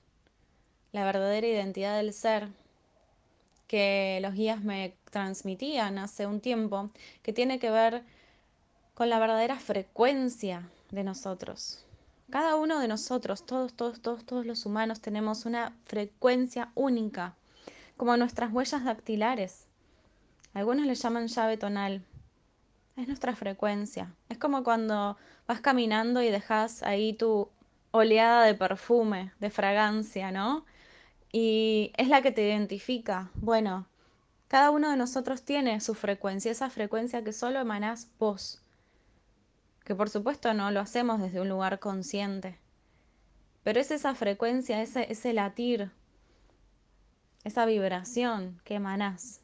la 0.91 1.05
verdadera 1.05 1.47
identidad 1.47 1.97
del 1.97 2.13
ser 2.13 2.49
que 3.67 4.19
los 4.21 4.33
guías 4.33 4.63
me 4.63 4.95
transmitían 5.11 5.97
hace 5.97 6.25
un 6.25 6.39
tiempo, 6.39 6.89
que 7.21 7.33
tiene 7.33 7.59
que 7.59 7.69
ver 7.69 8.03
con 8.93 9.09
la 9.09 9.19
verdadera 9.19 9.57
frecuencia 9.57 10.69
de 10.91 11.03
nosotros. 11.03 11.85
Cada 12.29 12.55
uno 12.55 12.79
de 12.79 12.87
nosotros, 12.87 13.45
todos, 13.45 13.73
todos, 13.73 14.01
todos, 14.01 14.25
todos 14.25 14.45
los 14.45 14.65
humanos 14.65 15.01
tenemos 15.01 15.45
una 15.45 15.73
frecuencia 15.85 16.71
única, 16.75 17.35
como 17.97 18.17
nuestras 18.17 18.51
huellas 18.51 18.83
dactilares. 18.83 19.65
Algunos 20.53 20.85
le 20.85 20.95
llaman 20.95 21.27
llave 21.27 21.57
tonal 21.57 22.03
es 22.97 23.07
nuestra 23.07 23.35
frecuencia. 23.35 24.13
Es 24.29 24.37
como 24.37 24.63
cuando 24.63 25.17
vas 25.47 25.61
caminando 25.61 26.21
y 26.21 26.29
dejas 26.31 26.83
ahí 26.83 27.13
tu 27.13 27.49
oleada 27.91 28.43
de 28.43 28.55
perfume, 28.55 29.31
de 29.39 29.49
fragancia, 29.51 30.31
¿no? 30.31 30.65
Y 31.31 31.91
es 31.97 32.07
la 32.09 32.21
que 32.21 32.31
te 32.31 32.47
identifica. 32.47 33.29
Bueno, 33.35 33.87
Cada 34.49 34.71
uno 34.71 34.89
de 34.91 34.97
nosotros 34.97 35.43
tiene 35.43 35.81
su 35.81 35.93
frecuencia, 35.95 36.51
esa 36.51 36.69
frecuencia 36.69 37.23
que 37.23 37.33
solo 37.33 37.59
emanás 37.59 38.09
vos. 38.19 38.61
Que 39.87 39.95
por 39.95 40.09
supuesto 40.09 40.53
no 40.53 40.69
lo 40.69 40.81
hacemos 40.81 41.21
desde 41.21 41.39
un 41.39 41.47
lugar 41.47 41.79
consciente. 41.79 42.59
Pero 43.63 43.79
es 43.79 43.89
esa 43.89 44.15
frecuencia, 44.15 44.81
ese, 44.81 45.09
ese 45.09 45.31
latir, 45.31 45.91
esa 47.45 47.65
vibración 47.65 48.59
que 48.65 48.75
emanás. 48.75 49.39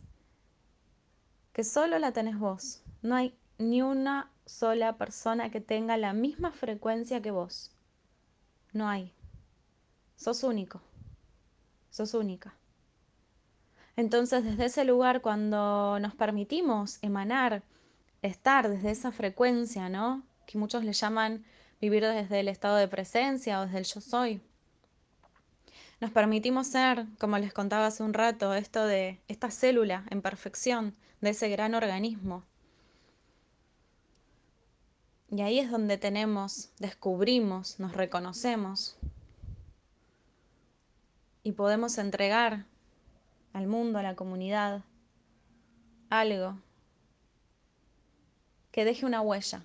Que 1.53 1.63
solo 1.63 1.97
la 1.97 2.11
tenés 2.11 2.37
vos. 2.37 2.83
No 3.01 3.15
hay 3.15 3.33
ni 3.57 3.81
una 3.81 4.33
sola 4.45 4.97
persona 4.97 5.49
que 5.49 5.61
tenga 5.61 5.95
la 5.95 6.11
misma 6.11 6.51
frecuencia 6.51 7.21
que 7.21 7.31
vos. 7.31 7.71
No 8.73 8.89
hay. 8.89 9.13
Sos 10.17 10.43
único. 10.43 10.81
Sos 11.89 12.13
única. 12.15 12.53
Entonces, 13.95 14.43
desde 14.43 14.65
ese 14.65 14.83
lugar, 14.83 15.21
cuando 15.21 15.99
nos 16.01 16.13
permitimos 16.15 16.99
emanar, 17.01 17.63
estar 18.21 18.67
desde 18.67 18.91
esa 18.91 19.13
frecuencia, 19.13 19.87
¿no? 19.87 20.21
Que 20.45 20.57
muchos 20.57 20.83
le 20.83 20.93
llaman 20.93 21.45
vivir 21.81 22.03
desde 22.05 22.39
el 22.39 22.47
estado 22.47 22.77
de 22.77 22.87
presencia 22.87 23.59
o 23.59 23.65
desde 23.65 23.79
el 23.79 23.85
yo 23.85 24.01
soy. 24.01 24.41
Nos 25.99 26.11
permitimos 26.11 26.67
ser, 26.67 27.05
como 27.19 27.37
les 27.37 27.53
contaba 27.53 27.87
hace 27.87 28.03
un 28.03 28.13
rato, 28.13 28.53
esto 28.53 28.85
de 28.85 29.21
esta 29.27 29.51
célula 29.51 30.05
en 30.09 30.21
perfección 30.21 30.93
de 31.21 31.29
ese 31.29 31.47
gran 31.49 31.75
organismo. 31.75 32.43
Y 35.31 35.41
ahí 35.41 35.59
es 35.59 35.71
donde 35.71 35.97
tenemos, 35.97 36.69
descubrimos, 36.77 37.79
nos 37.79 37.93
reconocemos 37.93 38.97
y 41.41 41.53
podemos 41.53 41.97
entregar 41.97 42.65
al 43.53 43.67
mundo, 43.67 43.99
a 43.99 44.03
la 44.03 44.15
comunidad, 44.15 44.83
algo 46.09 46.57
que 48.71 48.85
deje 48.85 49.05
una 49.05 49.21
huella, 49.21 49.63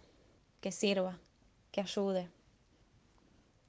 que 0.61 0.73
sirva, 0.73 1.19
que 1.71 1.81
ayude, 1.81 2.29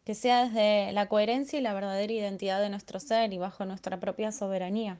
que 0.05 0.15
sea 0.15 0.45
desde 0.45 0.91
la 0.91 1.07
coherencia 1.07 1.59
y 1.59 1.61
la 1.61 1.73
verdadera 1.73 2.13
identidad 2.13 2.61
de 2.61 2.69
nuestro 2.69 2.99
ser 2.99 3.31
y 3.33 3.37
bajo 3.37 3.65
nuestra 3.65 3.99
propia 3.99 4.31
soberanía. 4.31 4.99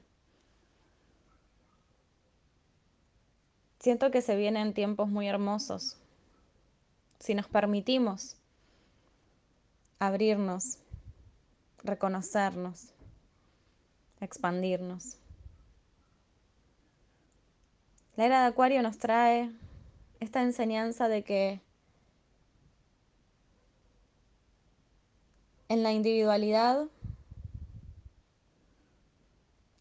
Siento 3.80 4.12
que 4.12 4.22
se 4.22 4.36
vienen 4.36 4.74
tiempos 4.74 5.08
muy 5.10 5.28
hermosos 5.28 5.98
si 7.20 7.34
nos 7.34 7.48
permitimos 7.48 8.36
abrirnos, 10.00 10.80
reconocernos, 11.84 12.90
expandirnos. 14.22 15.18
La 18.16 18.26
era 18.26 18.42
de 18.42 18.48
Acuario 18.48 18.82
nos 18.82 18.98
trae 18.98 19.52
esta 20.20 20.42
enseñanza 20.42 21.08
de 21.08 21.24
que 21.24 21.62
en 25.70 25.84
la 25.84 25.94
individualidad 25.94 26.88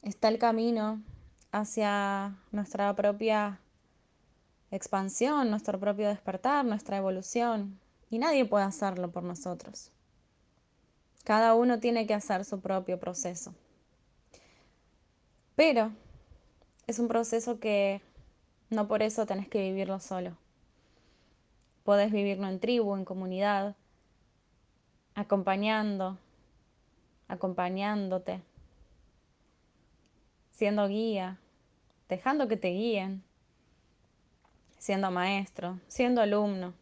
está 0.02 0.28
el 0.28 0.38
camino 0.38 1.02
hacia 1.50 2.36
nuestra 2.52 2.94
propia 2.94 3.58
expansión, 4.70 5.50
nuestro 5.50 5.80
propio 5.80 6.08
despertar, 6.08 6.64
nuestra 6.64 6.98
evolución. 6.98 7.80
Y 8.10 8.18
nadie 8.18 8.44
puede 8.44 8.64
hacerlo 8.64 9.10
por 9.10 9.22
nosotros. 9.22 9.90
Cada 11.24 11.54
uno 11.54 11.80
tiene 11.80 12.06
que 12.06 12.14
hacer 12.14 12.44
su 12.44 12.60
propio 12.60 13.00
proceso. 13.00 13.54
Pero 15.56 15.90
es 16.86 16.98
un 16.98 17.08
proceso 17.08 17.60
que 17.60 18.02
no 18.70 18.88
por 18.88 19.02
eso 19.02 19.26
tenés 19.26 19.48
que 19.48 19.62
vivirlo 19.62 20.00
solo. 20.00 20.36
Podés 21.84 22.12
vivirlo 22.12 22.46
en 22.46 22.60
tribu, 22.60 22.94
en 22.94 23.06
comunidad, 23.06 23.74
acompañando, 25.18 26.16
acompañándote, 27.26 28.40
siendo 30.52 30.86
guía, 30.86 31.40
dejando 32.08 32.46
que 32.46 32.56
te 32.56 32.68
guíen, 32.68 33.24
siendo 34.78 35.10
maestro, 35.10 35.80
siendo 35.88 36.20
alumno. 36.20 36.72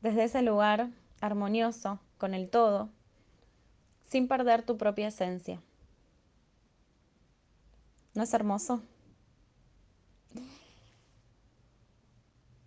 Desde 0.00 0.24
ese 0.24 0.40
lugar 0.40 0.88
armonioso 1.20 2.00
con 2.16 2.32
el 2.32 2.48
todo, 2.48 2.88
sin 4.06 4.26
perder 4.26 4.62
tu 4.62 4.78
propia 4.78 5.08
esencia. 5.08 5.60
¿No 8.14 8.22
es 8.22 8.32
hermoso? 8.32 8.80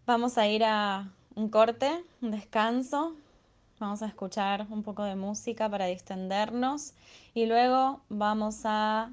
Vamos 0.06 0.38
a 0.38 0.48
ir 0.48 0.64
a 0.64 1.12
un 1.36 1.50
corte, 1.50 2.04
un 2.22 2.32
descanso. 2.32 3.16
Vamos 3.80 4.02
a 4.02 4.08
escuchar 4.08 4.68
un 4.70 4.84
poco 4.84 5.04
de 5.04 5.16
música 5.16 5.70
para 5.70 5.86
distendernos 5.88 6.94
y 7.34 7.46
luego 7.46 8.02
vamos 8.10 8.62
a 8.66 9.12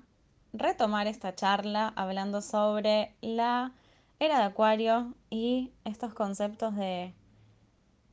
retomar 0.53 1.07
esta 1.07 1.35
charla 1.35 1.93
hablando 1.97 2.43
sobre 2.43 3.15
la 3.21 3.73
era 4.19 4.39
de 4.39 4.45
Acuario 4.45 5.15
y 5.31 5.71
estos 5.85 6.15
conceptos 6.15 6.77
de 6.77 7.15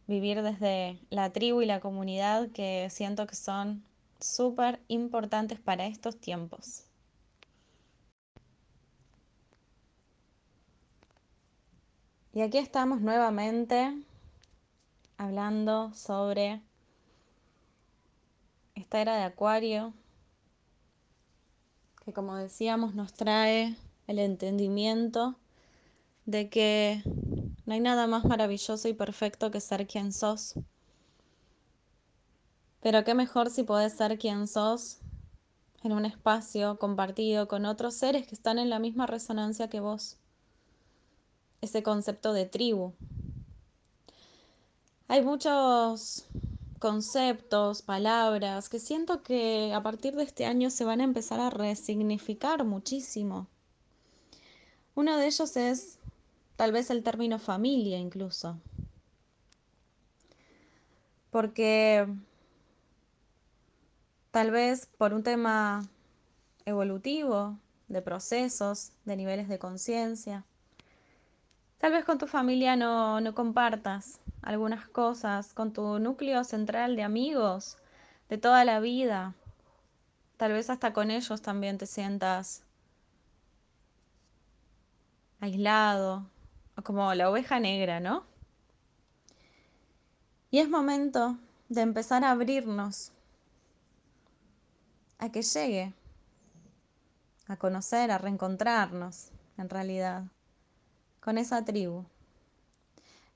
vivir 0.08 0.41
desde 0.41 1.00
la 1.10 1.32
tribu 1.32 1.62
y 1.62 1.65
la 1.65 1.82
comunidad 1.82 2.50
que 2.50 2.88
siento 2.89 3.28
que 3.28 3.36
son 3.36 3.84
súper 4.20 4.80
importantes 4.88 5.60
para 5.60 5.86
estos 5.86 6.17
tiempos. 6.17 6.87
Y 12.38 12.41
aquí 12.43 12.60
estamos 12.60 13.02
nuevamente 13.02 14.00
hablando 15.17 15.91
sobre 15.95 16.62
esta 18.76 19.02
era 19.02 19.15
de 19.15 19.23
Acuario, 19.23 19.91
que 22.06 22.13
como 22.13 22.36
decíamos 22.36 22.93
nos 22.93 23.13
trae 23.13 23.76
el 24.06 24.19
entendimiento 24.19 25.36
de 26.28 26.47
que 26.52 27.02
no 27.65 27.73
hay 27.73 27.80
nada 27.80 28.06
más 28.06 28.23
maravilloso 28.23 28.88
y 28.88 28.93
perfecto 28.93 29.50
que 29.50 29.60
ser 29.60 29.88
quien 29.88 30.13
sos. 30.13 30.60
Pero 32.82 33.04
qué 33.04 33.15
mejor 33.15 33.50
si 33.50 33.63
podés 33.63 33.93
ser 33.93 34.19
quien 34.19 34.47
sos 34.47 35.00
en 35.82 35.91
un 35.91 36.06
espacio 36.06 36.78
compartido 36.78 37.47
con 37.47 37.65
otros 37.65 37.95
seres 37.95 38.28
que 38.28 38.36
están 38.36 38.60
en 38.60 38.69
la 38.69 38.78
misma 38.78 39.08
resonancia 39.08 39.71
que 39.71 39.80
vos. 39.80 40.19
Ese 41.67 41.84
concepto 41.84 42.32
de 42.32 42.45
tribu. 42.45 42.93
Hay 45.10 45.21
muchos 45.21 46.23
conceptos, 46.80 47.82
palabras 47.82 48.69
que 48.69 48.80
siento 48.80 49.21
que 49.21 49.73
a 49.73 49.84
partir 49.84 50.15
de 50.15 50.23
este 50.23 50.45
año 50.45 50.69
se 50.69 50.86
van 50.86 51.01
a 51.01 51.03
empezar 51.03 51.41
a 51.41 51.49
resignificar 51.49 52.63
muchísimo. 52.63 53.47
Uno 54.95 55.17
de 55.17 55.25
ellos 55.25 55.58
es 55.58 55.99
tal 56.56 56.71
vez 56.71 56.89
el 56.89 57.03
término 57.03 57.38
familia 57.38 57.97
incluso. 57.97 58.58
Porque 61.32 62.08
tal 64.32 64.51
vez 64.51 64.86
por 64.97 65.13
un 65.13 65.23
tema 65.23 65.86
evolutivo, 66.63 67.58
de 67.89 68.01
procesos, 68.01 68.93
de 69.03 69.17
niveles 69.17 69.49
de 69.49 69.60
conciencia, 69.60 70.45
tal 71.77 71.91
vez 71.91 72.05
con 72.05 72.17
tu 72.17 72.27
familia 72.27 72.75
no, 72.75 73.21
no 73.21 73.35
compartas 73.35 74.19
algunas 74.41 74.87
cosas, 74.87 75.53
con 75.53 75.73
tu 75.73 75.99
núcleo 75.99 76.43
central 76.43 76.95
de 76.95 77.03
amigos 77.03 77.77
de 78.29 78.37
toda 78.37 78.63
la 78.65 78.79
vida. 78.79 79.35
Tal 80.37 80.53
vez 80.53 80.69
hasta 80.69 80.93
con 80.93 81.11
ellos 81.11 81.41
también 81.41 81.77
te 81.77 81.85
sientas 81.85 82.63
aislado, 85.39 86.29
o 86.75 86.81
como 86.81 87.13
la 87.13 87.29
oveja 87.29 87.59
negra, 87.59 87.99
¿no? 87.99 88.25
Y 90.49 90.59
es 90.59 90.69
momento 90.69 91.37
de 91.69 91.81
empezar 91.81 92.23
a 92.23 92.31
abrirnos 92.31 93.11
a 95.19 95.29
que 95.31 95.41
llegue, 95.41 95.93
a 97.47 97.57
conocer, 97.57 98.11
a 98.11 98.17
reencontrarnos, 98.17 99.31
en 99.57 99.69
realidad, 99.69 100.23
con 101.27 101.37
esa 101.37 101.65
tribu 101.65 102.05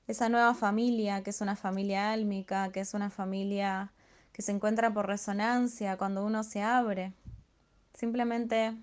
esa 0.06 0.30
nueva 0.30 0.54
familia, 0.54 1.22
que 1.22 1.28
es 1.28 1.42
una 1.42 1.56
familia 1.56 2.10
álmica, 2.10 2.72
que 2.72 2.80
es 2.80 2.94
una 2.94 3.10
familia 3.10 3.92
que 4.32 4.40
se 4.40 4.50
encuentra 4.50 4.94
por 4.94 5.06
resonancia 5.06 5.98
cuando 5.98 6.24
uno 6.24 6.42
se 6.42 6.62
abre. 6.62 7.12
Simplemente 7.92 8.74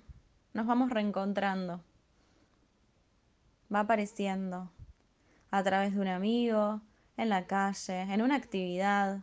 nos 0.54 0.68
vamos 0.68 0.92
reencontrando. 0.92 1.82
Va 3.74 3.80
apareciendo 3.80 4.70
a 5.50 5.64
través 5.64 5.96
de 5.96 6.02
un 6.02 6.08
amigo, 6.08 6.80
en 7.18 7.30
la 7.30 7.48
calle, 7.48 8.02
en 8.02 8.22
una 8.22 8.36
actividad. 8.36 9.22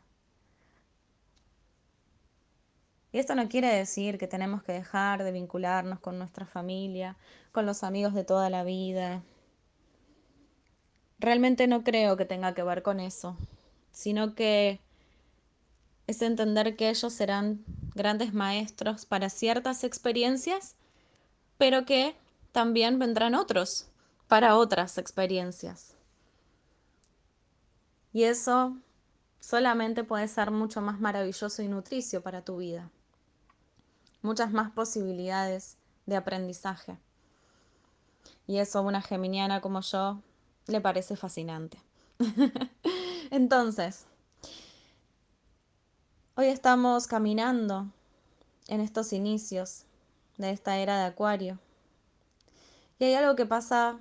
Y 3.12 3.20
esto 3.20 3.36
no 3.36 3.48
quiere 3.48 3.68
decir 3.68 4.18
que 4.18 4.26
tenemos 4.26 4.64
que 4.64 4.72
dejar 4.72 5.22
de 5.22 5.30
vincularnos 5.30 6.00
con 6.00 6.18
nuestra 6.18 6.44
familia, 6.44 7.16
con 7.52 7.66
los 7.66 7.84
amigos 7.84 8.14
de 8.14 8.24
toda 8.24 8.50
la 8.50 8.64
vida. 8.64 9.22
Realmente 11.18 11.66
no 11.66 11.82
creo 11.82 12.16
que 12.16 12.24
tenga 12.24 12.54
que 12.54 12.62
ver 12.62 12.82
con 12.82 13.00
eso, 13.00 13.36
sino 13.90 14.34
que 14.34 14.80
es 16.06 16.22
entender 16.22 16.76
que 16.76 16.90
ellos 16.90 17.12
serán 17.12 17.64
grandes 17.94 18.34
maestros 18.34 19.06
para 19.06 19.30
ciertas 19.30 19.82
experiencias, 19.82 20.76
pero 21.58 21.84
que 21.84 22.14
también 22.52 22.98
vendrán 22.98 23.34
otros 23.34 23.86
para 24.28 24.56
otras 24.56 24.98
experiencias. 24.98 25.94
Y 28.12 28.24
eso 28.24 28.76
solamente 29.40 30.04
puede 30.04 30.28
ser 30.28 30.50
mucho 30.50 30.80
más 30.80 31.00
maravilloso 31.00 31.62
y 31.62 31.68
nutricio 31.68 32.22
para 32.22 32.42
tu 32.42 32.58
vida. 32.58 32.90
Muchas 34.22 34.52
más 34.52 34.70
posibilidades 34.70 35.76
de 36.06 36.16
aprendizaje. 36.16 36.98
Y 38.46 38.58
eso 38.58 38.82
una 38.82 39.02
geminiana 39.02 39.60
como 39.60 39.80
yo 39.80 40.22
le 40.66 40.80
parece 40.80 41.16
fascinante. 41.16 41.78
Entonces, 43.30 44.06
hoy 46.34 46.46
estamos 46.46 47.06
caminando 47.06 47.86
en 48.68 48.80
estos 48.80 49.12
inicios 49.12 49.84
de 50.38 50.50
esta 50.50 50.78
era 50.78 50.98
de 50.98 51.04
Acuario. 51.04 51.58
Y 52.98 53.04
hay 53.04 53.14
algo 53.14 53.36
que 53.36 53.46
pasa 53.46 53.98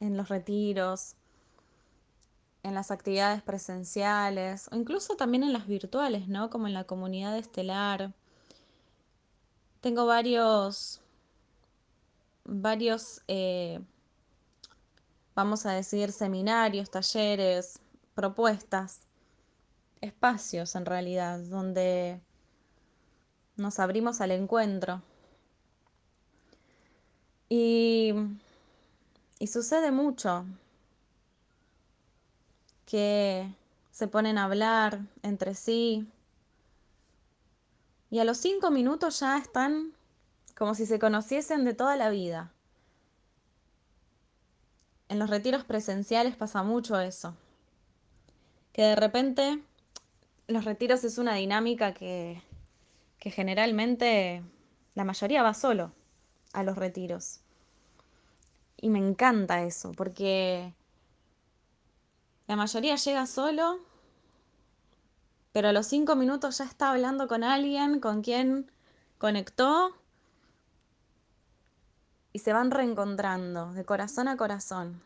en 0.00 0.16
los 0.16 0.28
retiros, 0.28 1.14
en 2.62 2.74
las 2.74 2.90
actividades 2.90 3.42
presenciales 3.42 4.68
o 4.70 4.76
incluso 4.76 5.16
también 5.16 5.42
en 5.42 5.52
las 5.52 5.66
virtuales, 5.66 6.28
¿no? 6.28 6.50
Como 6.50 6.66
en 6.66 6.74
la 6.74 6.84
comunidad 6.84 7.36
estelar. 7.36 8.12
Tengo 9.80 10.06
varios, 10.06 11.00
varios, 12.44 13.22
eh, 13.28 13.80
vamos 15.38 15.66
a 15.66 15.70
decir, 15.70 16.10
seminarios, 16.10 16.90
talleres, 16.90 17.78
propuestas, 18.16 19.02
espacios 20.00 20.74
en 20.74 20.84
realidad, 20.84 21.38
donde 21.38 22.20
nos 23.54 23.78
abrimos 23.78 24.20
al 24.20 24.32
encuentro. 24.32 25.00
Y, 27.48 28.14
y 29.38 29.46
sucede 29.46 29.92
mucho 29.92 30.44
que 32.84 33.54
se 33.92 34.08
ponen 34.08 34.38
a 34.38 34.44
hablar 34.46 35.02
entre 35.22 35.54
sí 35.54 36.10
y 38.10 38.18
a 38.18 38.24
los 38.24 38.38
cinco 38.38 38.72
minutos 38.72 39.20
ya 39.20 39.38
están 39.38 39.92
como 40.56 40.74
si 40.74 40.84
se 40.84 40.98
conociesen 40.98 41.64
de 41.64 41.74
toda 41.74 41.94
la 41.94 42.10
vida. 42.10 42.52
En 45.08 45.18
los 45.18 45.30
retiros 45.30 45.64
presenciales 45.64 46.36
pasa 46.36 46.62
mucho 46.62 47.00
eso, 47.00 47.34
que 48.72 48.82
de 48.82 48.96
repente 48.96 49.62
los 50.46 50.64
retiros 50.64 51.02
es 51.04 51.18
una 51.18 51.34
dinámica 51.34 51.94
que, 51.94 52.42
que 53.18 53.30
generalmente 53.30 54.42
la 54.94 55.04
mayoría 55.04 55.42
va 55.42 55.54
solo 55.54 55.92
a 56.52 56.62
los 56.62 56.76
retiros. 56.76 57.40
Y 58.76 58.90
me 58.90 58.98
encanta 58.98 59.62
eso, 59.62 59.92
porque 59.92 60.72
la 62.46 62.56
mayoría 62.56 62.96
llega 62.96 63.26
solo, 63.26 63.78
pero 65.52 65.68
a 65.68 65.72
los 65.72 65.86
cinco 65.86 66.16
minutos 66.16 66.58
ya 66.58 66.64
está 66.64 66.90
hablando 66.90 67.28
con 67.28 67.44
alguien 67.44 68.00
con 68.00 68.22
quien 68.22 68.70
conectó 69.18 69.96
y 72.32 72.40
se 72.40 72.52
van 72.52 72.70
reencontrando 72.70 73.72
de 73.72 73.84
corazón 73.84 74.28
a 74.28 74.36
corazón. 74.36 75.02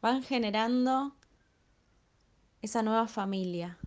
Van 0.00 0.22
generando 0.22 1.14
esa 2.62 2.82
nueva 2.82 3.08
familia. 3.08 3.78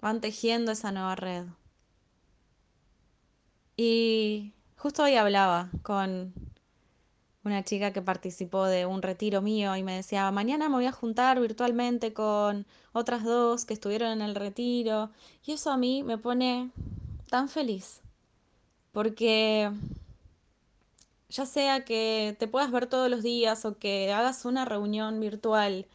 Van 0.00 0.20
tejiendo 0.20 0.72
esa 0.72 0.92
nueva 0.92 1.16
red. 1.16 1.46
Y 3.76 4.52
justo 4.76 5.02
hoy 5.02 5.16
hablaba 5.16 5.70
con 5.82 6.32
una 7.44 7.62
chica 7.62 7.92
que 7.92 8.02
participó 8.02 8.64
de 8.64 8.86
un 8.86 9.02
retiro 9.02 9.42
mío 9.42 9.76
y 9.76 9.82
me 9.82 9.96
decía, 9.96 10.30
mañana 10.30 10.68
me 10.68 10.76
voy 10.76 10.86
a 10.86 10.92
juntar 10.92 11.40
virtualmente 11.40 12.12
con 12.12 12.66
otras 12.92 13.24
dos 13.24 13.64
que 13.64 13.74
estuvieron 13.74 14.12
en 14.12 14.22
el 14.22 14.34
retiro. 14.34 15.10
Y 15.44 15.52
eso 15.52 15.70
a 15.70 15.76
mí 15.76 16.02
me 16.02 16.18
pone 16.18 16.70
tan 17.28 17.48
feliz, 17.48 18.00
porque 18.92 19.70
ya 21.28 21.46
sea 21.46 21.84
que 21.84 22.36
te 22.38 22.48
puedas 22.48 22.70
ver 22.70 22.86
todos 22.86 23.10
los 23.10 23.22
días 23.22 23.64
o 23.64 23.78
que 23.78 24.12
hagas 24.12 24.44
una 24.44 24.64
reunión 24.64 25.20
virtual, 25.20 25.86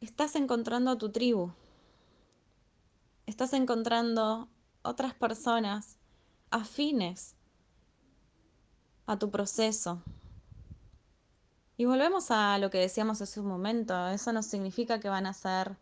estás 0.00 0.36
encontrando 0.36 0.92
a 0.92 0.98
tu 0.98 1.10
tribu, 1.10 1.52
estás 3.26 3.52
encontrando 3.52 4.48
otras 4.82 5.14
personas 5.14 5.96
afines 6.50 7.36
a 9.06 9.18
tu 9.18 9.30
proceso. 9.30 10.02
Y 11.76 11.86
volvemos 11.86 12.30
a 12.30 12.58
lo 12.58 12.70
que 12.70 12.78
decíamos 12.78 13.22
hace 13.22 13.40
un 13.40 13.46
momento, 13.46 14.08
eso 14.08 14.32
no 14.32 14.42
significa 14.42 15.00
que 15.00 15.08
van 15.08 15.26
a 15.26 15.32
ser 15.32 15.76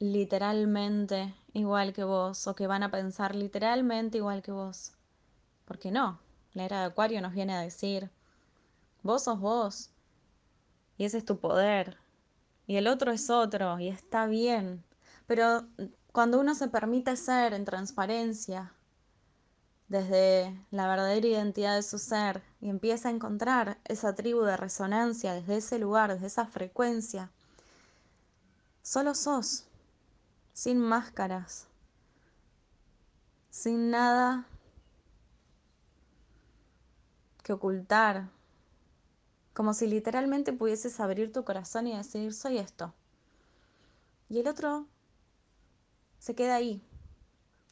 literalmente 0.00 1.34
igual 1.52 1.92
que 1.92 2.04
vos 2.04 2.46
o 2.46 2.54
que 2.54 2.66
van 2.66 2.82
a 2.82 2.90
pensar 2.90 3.34
literalmente 3.34 4.18
igual 4.18 4.42
que 4.42 4.52
vos. 4.52 4.92
Porque 5.64 5.90
no, 5.90 6.18
la 6.54 6.64
era 6.64 6.80
de 6.80 6.86
Acuario 6.86 7.20
nos 7.20 7.34
viene 7.34 7.54
a 7.54 7.60
decir, 7.60 8.10
vos 9.02 9.24
sos 9.24 9.40
vos 9.40 9.90
y 10.96 11.04
ese 11.04 11.18
es 11.18 11.24
tu 11.24 11.38
poder 11.38 11.98
y 12.66 12.76
el 12.76 12.86
otro 12.86 13.12
es 13.12 13.28
otro 13.28 13.78
y 13.78 13.88
está 13.88 14.26
bien. 14.26 14.82
Pero 15.26 15.66
cuando 16.12 16.40
uno 16.40 16.54
se 16.54 16.68
permite 16.68 17.16
ser 17.16 17.52
en 17.54 17.64
transparencia, 17.64 18.72
desde 19.88 20.58
la 20.70 20.88
verdadera 20.88 21.26
identidad 21.26 21.76
de 21.76 21.82
su 21.82 21.98
ser 21.98 22.42
y 22.60 22.70
empieza 22.70 23.08
a 23.08 23.12
encontrar 23.12 23.78
esa 23.84 24.14
tribu 24.14 24.42
de 24.42 24.56
resonancia 24.56 25.34
desde 25.34 25.58
ese 25.58 25.78
lugar, 25.78 26.12
desde 26.12 26.26
esa 26.26 26.46
frecuencia, 26.46 27.30
solo 28.82 29.14
sos, 29.14 29.64
sin 30.52 30.80
máscaras, 30.80 31.66
sin 33.50 33.90
nada 33.90 34.46
que 37.44 37.52
ocultar, 37.52 38.30
como 39.52 39.74
si 39.74 39.86
literalmente 39.86 40.52
pudieses 40.52 40.98
abrir 40.98 41.32
tu 41.32 41.44
corazón 41.44 41.86
y 41.86 41.96
decir, 41.96 42.34
soy 42.34 42.58
esto. 42.58 42.92
Y 44.28 44.40
el 44.40 44.48
otro 44.48 44.88
se 46.18 46.34
queda 46.34 46.56
ahí, 46.56 46.82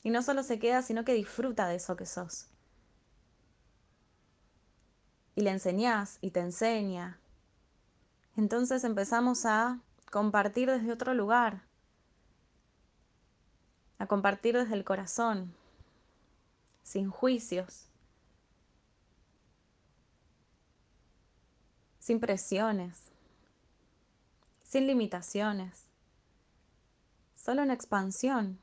y 0.04 0.10
no 0.10 0.22
solo 0.22 0.42
se 0.42 0.58
queda, 0.60 0.82
sino 0.82 1.04
que 1.04 1.14
disfruta 1.14 1.66
de 1.66 1.76
eso 1.76 1.96
que 1.96 2.06
sos. 2.06 2.46
Y 5.34 5.40
le 5.40 5.50
enseñás 5.50 6.18
y 6.20 6.30
te 6.30 6.40
enseña. 6.40 7.18
Entonces 8.36 8.84
empezamos 8.84 9.46
a 9.46 9.80
compartir 10.10 10.70
desde 10.70 10.92
otro 10.92 11.14
lugar, 11.14 11.62
a 13.98 14.06
compartir 14.06 14.54
desde 14.54 14.74
el 14.74 14.84
corazón, 14.84 15.54
sin 16.82 17.08
juicios, 17.08 17.91
sin 22.02 22.18
presiones, 22.18 23.12
sin 24.64 24.88
limitaciones, 24.88 25.84
solo 27.36 27.62
en 27.62 27.70
expansión 27.70 28.58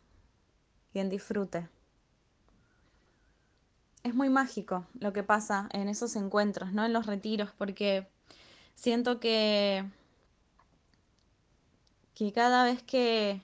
y 0.93 0.99
en 0.99 1.09
disfrute. 1.09 1.69
Es 4.03 4.13
muy 4.13 4.27
mágico 4.27 4.85
lo 4.99 5.13
que 5.13 5.23
pasa 5.23 5.69
en 5.71 5.87
esos 5.87 6.17
encuentros, 6.17 6.73
¿no? 6.73 6.85
En 6.85 6.91
los 6.91 7.05
retiros, 7.05 7.49
porque 7.57 8.09
siento 8.75 9.21
que, 9.21 9.89
que 12.15 12.33
cada 12.33 12.65
vez 12.65 12.83
que 12.83 13.41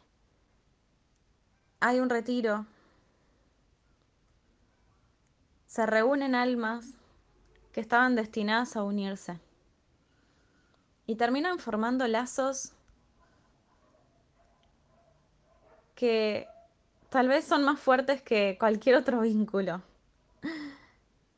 hay 1.80 2.02
un 2.02 2.10
retiro, 2.10 2.66
se 5.68 5.86
reúnen 5.86 6.36
almas 6.36 6.86
que 7.72 7.80
estaban 7.80 8.16
destinadas 8.16 8.76
a 8.76 8.84
unirse 8.84 9.40
y 11.08 11.16
terminan 11.16 11.60
formando 11.60 12.08
lazos 12.08 12.72
que 15.96 16.48
tal 17.10 17.28
vez 17.28 17.46
son 17.46 17.64
más 17.64 17.80
fuertes 17.80 18.22
que 18.22 18.58
cualquier 18.60 18.96
otro 18.96 19.22
vínculo. 19.22 19.82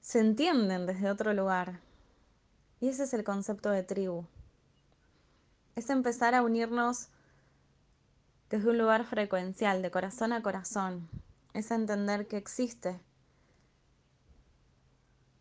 Se 0.01 0.19
entienden 0.19 0.85
desde 0.85 1.11
otro 1.11 1.33
lugar. 1.33 1.79
Y 2.79 2.89
ese 2.89 3.03
es 3.03 3.13
el 3.13 3.23
concepto 3.23 3.69
de 3.69 3.83
tribu. 3.83 4.25
Es 5.75 5.89
empezar 5.89 6.33
a 6.33 6.41
unirnos 6.41 7.09
desde 8.49 8.69
un 8.69 8.77
lugar 8.77 9.03
frecuencial, 9.03 9.81
de 9.81 9.91
corazón 9.91 10.31
a 10.33 10.41
corazón. 10.41 11.09
Es 11.53 11.71
entender 11.71 12.27
que 12.27 12.37
existe 12.37 12.99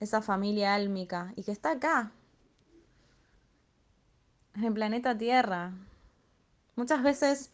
esa 0.01 0.21
familia 0.21 0.75
álmica 0.75 1.33
y 1.37 1.45
que 1.45 1.53
está 1.53 1.73
acá, 1.73 2.13
en 4.63 4.75
planeta 4.75 5.17
Tierra. 5.17 5.73
Muchas 6.77 7.03
veces 7.03 7.51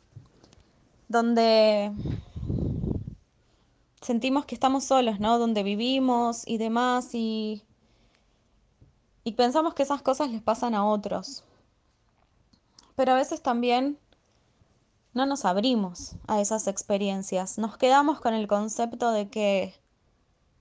donde 1.09 1.93
sentimos 4.01 4.47
que 4.47 4.55
estamos 4.55 4.85
solos, 4.85 5.21
¿no? 5.21 5.39
Donde 5.39 5.63
vivimos 5.63 6.47
y 6.47 6.59
demás 6.59 7.15
y, 7.15 7.63
y 9.25 9.33
pensamos 9.33 9.75
que 9.75 9.83
esas 9.83 10.03
cosas 10.03 10.31
les 10.31 10.43
pasan 10.43 10.75
a 10.75 10.85
otros. 10.85 11.45
Pero 12.97 13.13
a 13.13 13.17
veces 13.17 13.43
también 13.43 13.99
no 15.15 15.27
nos 15.27 15.45
abrimos 15.45 16.17
a 16.27 16.41
esas 16.41 16.67
experiencias. 16.67 17.59
Nos 17.59 17.77
quedamos 17.77 18.21
con 18.21 18.35
el 18.35 18.49
concepto 18.49 19.13
de 19.13 19.29
que 19.29 19.75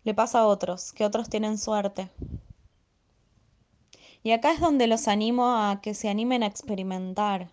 le 0.04 0.13
pasa 0.13 0.39
a 0.39 0.47
otros, 0.47 0.91
que 0.93 1.06
otros 1.06 1.30
tienen 1.30 1.58
suerte. 1.58 2.10
Y 4.24 4.32
acá 4.32 4.52
es 4.52 4.60
donde 4.60 4.88
los 4.88 5.08
animo 5.08 5.56
a 5.56 5.80
que 5.82 5.94
se 5.94 6.10
animen 6.10 6.44
a 6.44 6.48
experimentar, 6.48 7.52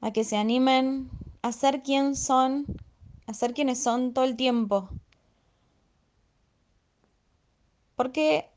a 0.00 0.12
que 0.12 0.24
se 0.24 0.36
animen 0.36 1.10
a 1.42 1.52
ser 1.52 1.82
quien 1.82 2.16
son, 2.16 2.66
a 3.26 3.34
ser 3.34 3.54
quienes 3.54 3.82
son 3.82 4.12
todo 4.12 4.24
el 4.24 4.36
tiempo. 4.36 4.88
Porque 7.96 8.48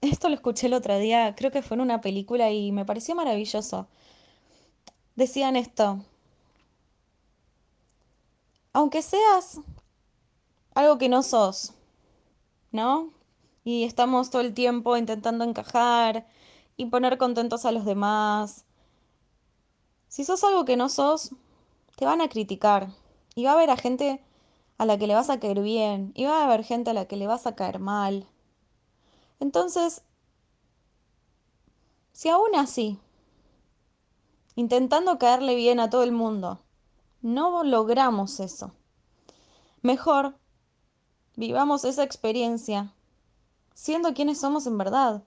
esto 0.00 0.28
lo 0.28 0.34
escuché 0.34 0.66
el 0.66 0.74
otro 0.74 0.98
día, 0.98 1.34
creo 1.36 1.50
que 1.52 1.62
fue 1.62 1.76
en 1.76 1.82
una 1.82 2.00
película 2.00 2.50
y 2.50 2.72
me 2.72 2.84
pareció 2.84 3.14
maravilloso. 3.14 3.88
Decían 5.16 5.56
esto, 5.56 6.04
aunque 8.72 9.02
seas 9.02 9.60
algo 10.74 10.98
que 10.98 11.08
no 11.08 11.22
sos, 11.24 11.72
¿no? 12.72 13.15
Y 13.66 13.82
estamos 13.82 14.30
todo 14.30 14.42
el 14.42 14.54
tiempo 14.54 14.96
intentando 14.96 15.42
encajar 15.42 16.24
y 16.76 16.86
poner 16.86 17.18
contentos 17.18 17.64
a 17.64 17.72
los 17.72 17.84
demás. 17.84 18.64
Si 20.06 20.22
sos 20.22 20.44
algo 20.44 20.64
que 20.64 20.76
no 20.76 20.88
sos, 20.88 21.32
te 21.96 22.04
van 22.04 22.20
a 22.20 22.28
criticar. 22.28 22.90
Y 23.34 23.42
va 23.42 23.50
a 23.50 23.54
haber 23.54 23.70
a 23.70 23.76
gente 23.76 24.22
a 24.78 24.86
la 24.86 24.96
que 24.98 25.08
le 25.08 25.16
vas 25.16 25.30
a 25.30 25.40
caer 25.40 25.62
bien. 25.62 26.12
Y 26.14 26.26
va 26.26 26.42
a 26.42 26.44
haber 26.44 26.62
gente 26.62 26.90
a 26.90 26.94
la 26.94 27.06
que 27.06 27.16
le 27.16 27.26
vas 27.26 27.48
a 27.48 27.56
caer 27.56 27.80
mal. 27.80 28.28
Entonces, 29.40 30.02
si 32.12 32.28
aún 32.28 32.54
así, 32.54 33.00
intentando 34.54 35.18
caerle 35.18 35.56
bien 35.56 35.80
a 35.80 35.90
todo 35.90 36.04
el 36.04 36.12
mundo, 36.12 36.60
no 37.20 37.64
logramos 37.64 38.38
eso, 38.38 38.70
mejor 39.82 40.38
vivamos 41.34 41.84
esa 41.84 42.04
experiencia 42.04 42.92
siendo 43.76 44.14
quienes 44.14 44.40
somos 44.40 44.66
en 44.66 44.78
verdad. 44.78 45.22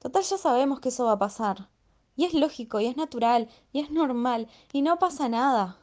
Total, 0.00 0.24
ya 0.24 0.36
sabemos 0.36 0.80
que 0.80 0.88
eso 0.88 1.04
va 1.04 1.12
a 1.12 1.18
pasar. 1.18 1.68
Y 2.16 2.24
es 2.24 2.34
lógico, 2.34 2.80
y 2.80 2.86
es 2.86 2.96
natural, 2.96 3.48
y 3.72 3.78
es 3.78 3.92
normal, 3.92 4.48
y 4.72 4.82
no 4.82 4.98
pasa 4.98 5.28
nada. 5.28 5.78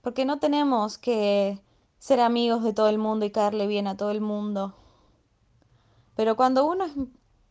Porque 0.00 0.24
no 0.24 0.38
tenemos 0.38 0.96
que 0.96 1.60
ser 1.98 2.20
amigos 2.20 2.64
de 2.64 2.72
todo 2.72 2.88
el 2.88 2.96
mundo 2.96 3.26
y 3.26 3.30
caerle 3.30 3.66
bien 3.66 3.86
a 3.86 3.96
todo 3.96 4.10
el 4.10 4.22
mundo. 4.22 4.74
Pero 6.16 6.34
cuando 6.34 6.66
uno 6.66 6.86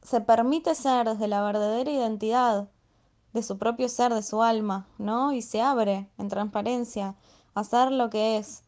se 0.02 0.22
permite 0.22 0.74
ser 0.74 1.08
desde 1.08 1.28
la 1.28 1.44
verdadera 1.44 1.92
identidad 1.92 2.70
de 3.34 3.44
su 3.44 3.60
propio 3.60 3.90
ser, 3.90 4.12
de 4.12 4.24
su 4.24 4.42
alma, 4.42 4.88
¿no? 4.98 5.34
Y 5.34 5.44
se 5.44 5.62
abre 5.62 6.10
en 6.18 6.30
transparencia 6.30 7.16
a 7.54 7.64
ser 7.64 7.92
lo 7.92 8.10
que 8.10 8.38
es. 8.38 8.64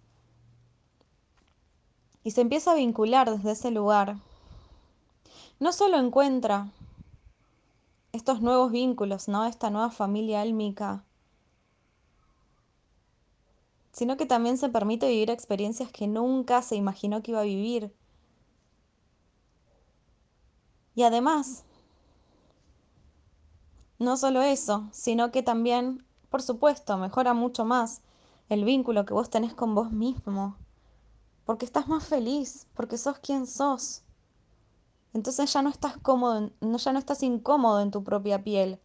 Y 2.24 2.30
se 2.32 2.42
empieza 2.42 2.72
a 2.72 2.76
vincular 2.76 3.36
desde 3.36 3.52
ese 3.52 3.72
lugar. 3.72 4.18
No 5.60 5.72
solo 5.74 5.98
encuentra 5.98 6.72
estos 8.12 8.42
nuevos 8.42 8.72
vínculos, 8.72 9.28
¿no? 9.28 9.46
Esta 9.46 9.70
nueva 9.70 9.92
familia 9.92 10.42
álmica 10.42 11.04
sino 14.00 14.16
que 14.16 14.26
también 14.26 14.58
se 14.58 14.70
permite 14.70 15.10
vivir 15.10 15.30
experiencias 15.30 15.92
que 15.92 16.08
nunca 16.08 16.62
se 16.62 16.78
imaginó 16.78 17.22
que 17.22 17.32
iba 17.32 17.42
a 17.42 17.44
vivir. 17.44 17.94
Y 20.96 21.04
además, 21.04 21.66
no 23.98 24.16
solo 24.16 24.42
eso, 24.42 24.88
sino 24.94 25.32
que 25.32 25.44
también, 25.44 26.06
por 26.30 26.42
supuesto, 26.42 26.98
mejora 26.98 27.34
mucho 27.34 27.66
más 27.66 28.02
el 28.48 28.64
vínculo 28.64 29.06
que 29.06 29.14
vos 29.14 29.30
tenés 29.30 29.54
con 29.54 29.76
vos 29.76 29.92
mismo, 29.92 30.56
porque 31.44 31.66
estás 31.66 31.90
más 31.90 32.06
feliz, 32.06 32.68
porque 32.76 32.98
sos 32.98 33.20
quien 33.20 33.48
sos. 33.48 34.04
Entonces 35.14 35.52
ya 35.52 35.62
no 35.62 35.70
estás 35.70 35.98
cómodo, 35.98 36.52
ya 36.62 36.94
no 36.94 37.00
estás 37.00 37.24
incómodo 37.24 37.82
en 37.82 37.92
tu 37.92 38.04
propia 38.04 38.44
piel. 38.44 38.80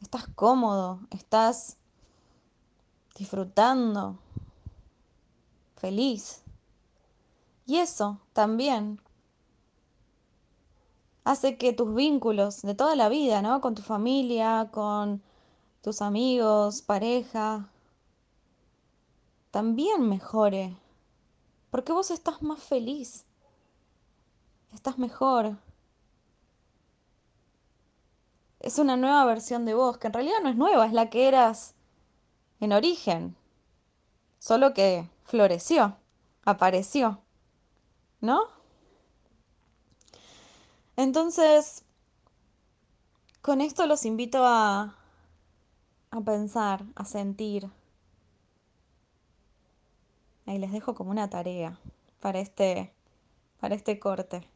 Estás 0.00 0.26
cómodo, 0.28 1.00
estás 1.10 1.76
disfrutando, 3.16 4.18
feliz. 5.76 6.42
Y 7.66 7.76
eso 7.76 8.18
también 8.32 9.00
hace 11.24 11.56
que 11.56 11.72
tus 11.72 11.94
vínculos 11.94 12.62
de 12.62 12.74
toda 12.74 12.96
la 12.96 13.08
vida, 13.08 13.42
¿no? 13.42 13.60
Con 13.60 13.74
tu 13.74 13.82
familia, 13.82 14.70
con 14.72 15.22
tus 15.82 16.02
amigos, 16.02 16.82
pareja, 16.82 17.68
también 19.50 20.08
mejore. 20.08 20.76
Porque 21.70 21.92
vos 21.92 22.10
estás 22.10 22.42
más 22.42 22.60
feliz. 22.60 23.24
Estás 24.72 24.98
mejor. 24.98 25.56
Es 28.60 28.78
una 28.78 28.96
nueva 28.96 29.24
versión 29.24 29.64
de 29.64 29.74
vos, 29.74 29.98
que 29.98 30.06
en 30.06 30.12
realidad 30.12 30.40
no 30.42 30.48
es 30.48 30.56
nueva, 30.56 30.86
es 30.86 30.92
la 30.92 31.10
que 31.10 31.28
eras 31.28 31.74
en 32.60 32.72
origen. 32.72 33.36
Solo 34.38 34.72
que 34.72 35.08
floreció, 35.24 35.96
apareció, 36.44 37.20
¿no? 38.20 38.42
Entonces, 40.96 41.84
con 43.40 43.60
esto 43.60 43.86
los 43.86 44.04
invito 44.04 44.44
a, 44.46 44.96
a 46.10 46.20
pensar, 46.20 46.84
a 46.94 47.04
sentir. 47.04 47.68
Ahí 50.46 50.58
les 50.58 50.72
dejo 50.72 50.94
como 50.94 51.10
una 51.10 51.30
tarea 51.30 51.78
para 52.20 52.40
este, 52.40 52.92
para 53.58 53.74
este 53.74 53.98
corte. 53.98 54.51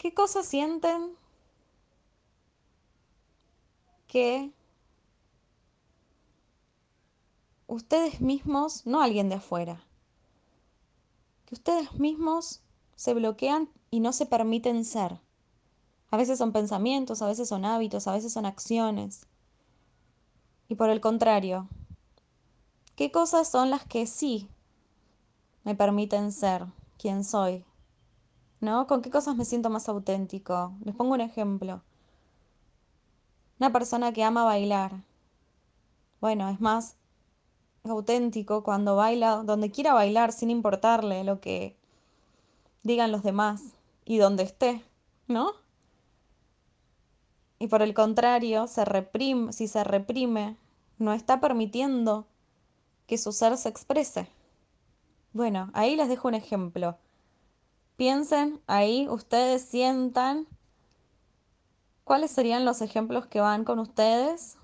¿Qué 0.00 0.14
cosas 0.14 0.46
sienten 0.46 1.14
que 4.06 4.50
ustedes 7.66 8.22
mismos, 8.22 8.86
no 8.86 9.02
alguien 9.02 9.28
de 9.28 9.34
afuera, 9.34 9.84
que 11.44 11.54
ustedes 11.54 11.92
mismos 12.00 12.62
se 12.96 13.12
bloquean 13.12 13.68
y 13.90 14.00
no 14.00 14.14
se 14.14 14.24
permiten 14.24 14.86
ser. 14.86 15.20
A 16.10 16.16
veces 16.16 16.38
son 16.38 16.52
pensamientos, 16.52 17.20
a 17.20 17.26
veces 17.26 17.50
son 17.50 17.66
hábitos, 17.66 18.06
a 18.06 18.12
veces 18.12 18.32
son 18.32 18.46
acciones. 18.46 19.26
Y 20.68 20.76
por 20.76 20.88
el 20.88 21.02
contrario, 21.02 21.68
¿qué 22.96 23.12
cosas 23.12 23.50
son 23.50 23.68
las 23.68 23.84
que 23.84 24.06
sí 24.06 24.48
me 25.62 25.74
permiten 25.74 26.32
ser 26.32 26.64
quien 26.96 27.22
soy? 27.22 27.66
¿No? 28.60 28.86
¿Con 28.86 29.02
qué 29.02 29.10
cosas 29.10 29.36
me 29.36 29.44
siento 29.44 29.70
más 29.70 29.88
auténtico? 29.88 30.72
Les 30.84 30.94
pongo 30.94 31.14
un 31.14 31.20
ejemplo. 31.20 31.82
Una 33.58 33.72
persona 33.72 34.12
que 34.12 34.24
ama 34.24 34.44
bailar. 34.44 35.02
Bueno, 36.20 36.48
es 36.50 36.60
más, 36.60 36.96
auténtico 37.84 38.62
cuando 38.62 38.96
baila, 38.96 39.42
donde 39.44 39.70
quiera 39.70 39.94
bailar, 39.94 40.32
sin 40.32 40.50
importarle 40.50 41.24
lo 41.24 41.40
que 41.40 41.76
digan 42.82 43.12
los 43.12 43.22
demás 43.22 43.62
y 44.04 44.18
donde 44.18 44.42
esté, 44.42 44.84
¿no? 45.26 45.52
Y 47.58 47.68
por 47.68 47.82
el 47.82 47.94
contrario, 47.94 48.66
si 48.66 49.68
se 49.68 49.84
reprime, 49.84 50.56
no 50.98 51.12
está 51.12 51.40
permitiendo 51.40 52.26
que 53.06 53.18
su 53.18 53.32
ser 53.32 53.56
se 53.56 53.68
exprese. 53.68 54.28
Bueno, 55.32 55.70
ahí 55.74 55.96
les 55.96 56.08
dejo 56.08 56.28
un 56.28 56.34
ejemplo. 56.34 56.96
Piensen 58.00 58.62
ahí, 58.66 59.06
ustedes 59.10 59.60
sientan 59.60 60.46
cuáles 62.02 62.30
serían 62.30 62.64
los 62.64 62.80
ejemplos 62.80 63.26
que 63.26 63.42
van 63.42 63.62
con 63.64 63.78
ustedes, 63.78 64.56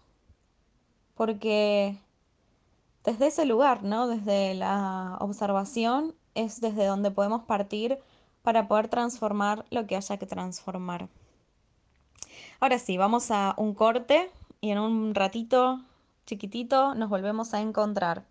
porque 1.14 1.99
desde 3.05 3.27
ese 3.27 3.44
lugar, 3.44 3.83
¿no? 3.83 4.07
Desde 4.07 4.55
la 4.55 5.18
observación 5.20 6.14
es 6.35 6.62
desde 6.62 6.87
donde 6.87 7.11
podemos 7.11 7.42
partir 7.42 7.99
para 8.40 8.68
poder 8.68 8.88
transformar 8.88 9.66
lo 9.68 9.87
que 9.87 9.96
haya 9.96 10.16
que 10.16 10.25
transformar. 10.25 11.11
Ahora 12.59 12.79
sí, 12.79 12.96
vamos 12.96 13.31
a 13.31 13.53
un 13.59 13.75
corte 13.75 14.31
y 14.62 14.70
en 14.70 14.79
un 14.79 15.14
ratito 15.14 15.83
chiquitito 16.25 16.94
nos 16.94 17.11
volvemos 17.11 17.53
a 17.53 17.61
encontrar. 17.61 18.25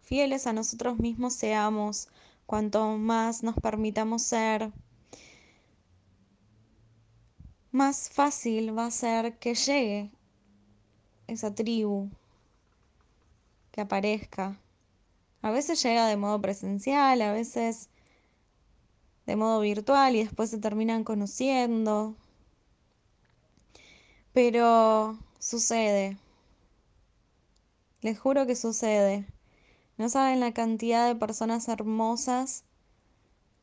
fieles 0.06 0.46
a 0.46 0.52
nosotros 0.52 0.98
mismos 0.98 1.34
seamos, 1.34 2.08
cuanto 2.46 2.96
más 2.96 3.42
nos 3.42 3.56
permitamos 3.56 4.22
ser, 4.22 4.72
más 7.72 8.08
fácil 8.08 8.76
va 8.76 8.86
a 8.86 8.90
ser 8.92 9.36
que 9.38 9.54
llegue 9.54 10.10
esa 11.26 11.54
tribu 11.54 12.08
que 13.72 13.80
aparezca. 13.80 14.58
A 15.42 15.50
veces 15.50 15.82
llega 15.82 16.06
de 16.06 16.16
modo 16.16 16.40
presencial, 16.40 17.20
a 17.20 17.32
veces 17.32 17.90
de 19.26 19.34
modo 19.34 19.60
virtual 19.60 20.14
y 20.14 20.24
después 20.24 20.50
se 20.50 20.58
terminan 20.58 21.02
conociendo. 21.02 22.14
Pero 24.32 25.18
sucede. 25.40 26.16
Les 28.02 28.18
juro 28.18 28.46
que 28.46 28.54
sucede. 28.54 29.26
No 29.98 30.08
saben 30.08 30.40
la 30.40 30.52
cantidad 30.52 31.06
de 31.06 31.14
personas 31.14 31.68
hermosas 31.68 32.64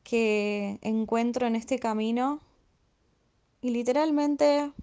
que 0.03 0.79
encuentro 0.81 1.47
en 1.47 1.55
este 1.55 1.79
camino. 1.79 2.41
Y 3.61 3.69
literalmente 3.69 4.73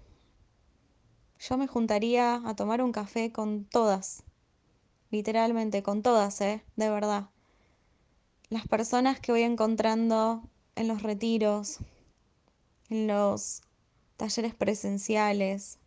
yo 1.39 1.59
me 1.59 1.67
juntaría 1.67 2.41
a 2.45 2.55
tomar 2.55 2.83
un 2.83 2.93
café 2.93 3.33
con 3.33 3.65
todas, 3.65 4.23
literalmente 5.11 5.83
con 5.83 6.03
todas, 6.03 6.41
¿eh? 6.41 6.63
De 6.77 6.89
verdad. 6.89 7.31
Las 8.49 8.67
personas 8.67 9.21
que 9.21 9.33
voy 9.33 9.43
encontrando 9.43 10.43
en 10.77 10.89
los 10.89 11.03
retiros, 11.03 11.79
en 12.89 13.07
los 13.07 13.63
talleres 14.17 14.55
presenciales, 14.55 15.79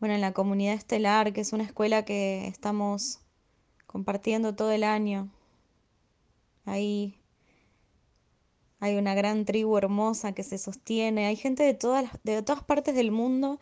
bueno, 0.00 0.14
en 0.14 0.20
la 0.20 0.32
comunidad 0.32 0.74
estelar, 0.74 1.32
que 1.32 1.40
es 1.40 1.52
una 1.52 1.64
escuela 1.64 2.04
que 2.04 2.46
estamos 2.46 3.23
compartiendo 3.94 4.56
todo 4.56 4.72
el 4.72 4.82
año. 4.82 5.30
Ahí 6.64 7.16
hay 8.80 8.96
una 8.96 9.14
gran 9.14 9.44
tribu 9.44 9.78
hermosa 9.78 10.32
que 10.32 10.42
se 10.42 10.58
sostiene, 10.58 11.28
hay 11.28 11.36
gente 11.36 11.62
de 11.62 11.74
todas, 11.74 12.10
de 12.24 12.42
todas 12.42 12.64
partes 12.64 12.96
del 12.96 13.12
mundo 13.12 13.60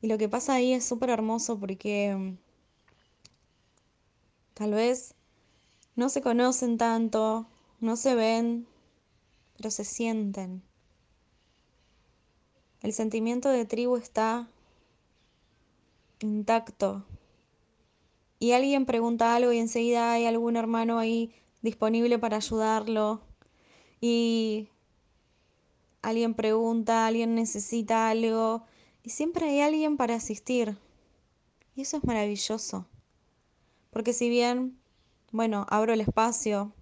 y 0.00 0.06
lo 0.06 0.16
que 0.16 0.26
pasa 0.26 0.54
ahí 0.54 0.72
es 0.72 0.86
súper 0.86 1.10
hermoso 1.10 1.60
porque 1.60 2.16
mm, 2.16 2.38
tal 4.54 4.72
vez 4.72 5.14
no 5.96 6.08
se 6.08 6.22
conocen 6.22 6.78
tanto, 6.78 7.46
no 7.80 7.96
se 7.96 8.14
ven, 8.14 8.66
pero 9.58 9.70
se 9.70 9.84
sienten. 9.84 10.62
El 12.80 12.94
sentimiento 12.94 13.50
de 13.50 13.66
tribu 13.66 13.98
está 13.98 14.48
intacto. 16.20 17.04
Y 18.44 18.52
alguien 18.52 18.84
pregunta 18.84 19.34
algo 19.34 19.52
y 19.52 19.58
enseguida 19.58 20.12
hay 20.12 20.26
algún 20.26 20.56
hermano 20.56 20.98
ahí 20.98 21.32
disponible 21.62 22.18
para 22.18 22.36
ayudarlo 22.36 23.22
y 24.02 24.68
alguien 26.02 26.34
pregunta, 26.34 27.06
alguien 27.06 27.34
necesita 27.34 28.10
algo 28.10 28.66
y 29.02 29.08
siempre 29.08 29.48
hay 29.48 29.60
alguien 29.60 29.96
para 29.96 30.16
asistir. 30.16 30.76
Y 31.74 31.80
eso 31.80 31.96
es 31.96 32.04
maravilloso. 32.04 32.86
Porque 33.88 34.12
si 34.12 34.28
bien, 34.28 34.78
bueno, 35.32 35.64
abro 35.70 35.94
el 35.94 36.02
espacio, 36.02 36.74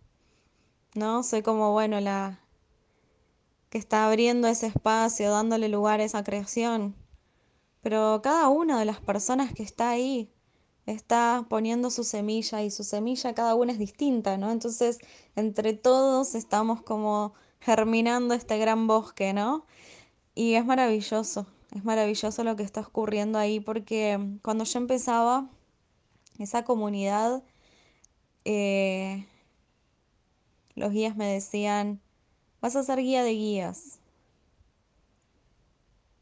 ¿no? 0.97 1.23
Soy 1.23 1.43
como, 1.43 1.71
bueno, 1.71 2.01
la 2.01 2.41
que 3.71 3.79
está 3.79 4.09
abriendo 4.09 4.49
ese 4.49 4.67
espacio, 4.67 5.31
dándole 5.31 5.69
lugar 5.69 6.01
a 6.01 6.05
esa 6.05 6.25
creación. 6.25 6.97
Pero 7.83 8.21
cada 8.21 8.49
una 8.49 8.81
de 8.81 8.85
las 8.85 9.01
personas 9.01 9.55
que 9.55 9.63
está 9.63 9.91
ahí 9.91 10.33
está 10.87 11.47
poniendo 11.49 11.91
su 11.91 12.05
semilla 12.05 12.63
y 12.63 12.71
su 12.71 12.85
semilla 12.85 13.35
cada 13.35 13.55
una 13.55 13.73
es 13.73 13.79
distinta, 13.79 14.37
¿no? 14.37 14.51
Entonces, 14.51 14.99
entre 15.37 15.73
todos 15.75 16.35
estamos 16.35 16.83
como 16.83 17.35
germinando 17.61 18.35
este 18.35 18.59
gran 18.59 18.87
bosque, 18.87 19.33
¿no? 19.33 19.67
Y 20.35 20.55
es 20.55 20.65
maravilloso, 20.65 21.47
es 21.75 21.85
maravilloso 21.85 22.45
lo 22.45 22.57
que 22.57 22.63
está 22.65 22.81
ocurriendo 22.81 23.39
ahí 23.39 23.61
porque 23.61 24.19
cuando 24.43 24.65
yo 24.65 24.79
empezaba, 24.79 25.49
esa 26.39 26.65
comunidad, 26.65 27.43
eh, 28.45 29.27
los 30.75 30.93
guías 30.93 31.17
me 31.17 31.27
decían, 31.27 32.01
vas 32.61 32.77
a 32.77 32.83
ser 32.83 32.99
guía 33.01 33.23
de 33.23 33.33
guías. 33.33 34.01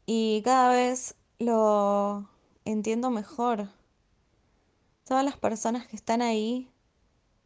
Y 0.05 0.41
cada 0.43 0.69
vez 0.69 1.15
lo 1.39 2.29
entiendo 2.65 3.09
mejor 3.09 3.69
Todas 5.11 5.25
las 5.25 5.35
personas 5.35 5.87
que 5.87 5.97
están 5.97 6.21
ahí 6.21 6.71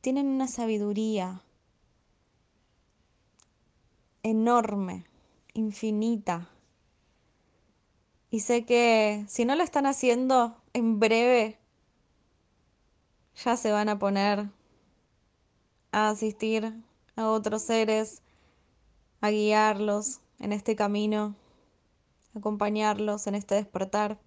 tienen 0.02 0.28
una 0.28 0.48
sabiduría 0.48 1.42
enorme, 4.22 5.08
infinita. 5.56 6.48
Y 8.30 8.42
sé 8.42 8.66
que 8.66 9.26
si 9.28 9.46
no 9.46 9.56
lo 9.56 9.64
están 9.64 9.88
haciendo 9.88 10.62
en 10.74 11.00
breve, 11.00 11.58
ya 13.44 13.58
se 13.58 13.72
van 13.72 13.90
a 13.90 13.98
poner 13.98 14.48
a 15.92 16.10
asistir 16.10 16.72
a 17.16 17.28
otros 17.30 17.64
seres, 17.64 18.22
a 19.22 19.32
guiarlos 19.32 20.20
en 20.38 20.54
este 20.54 20.76
camino, 20.76 21.34
acompañarlos 22.36 23.26
en 23.26 23.34
este 23.34 23.56
despertar. 23.56 24.20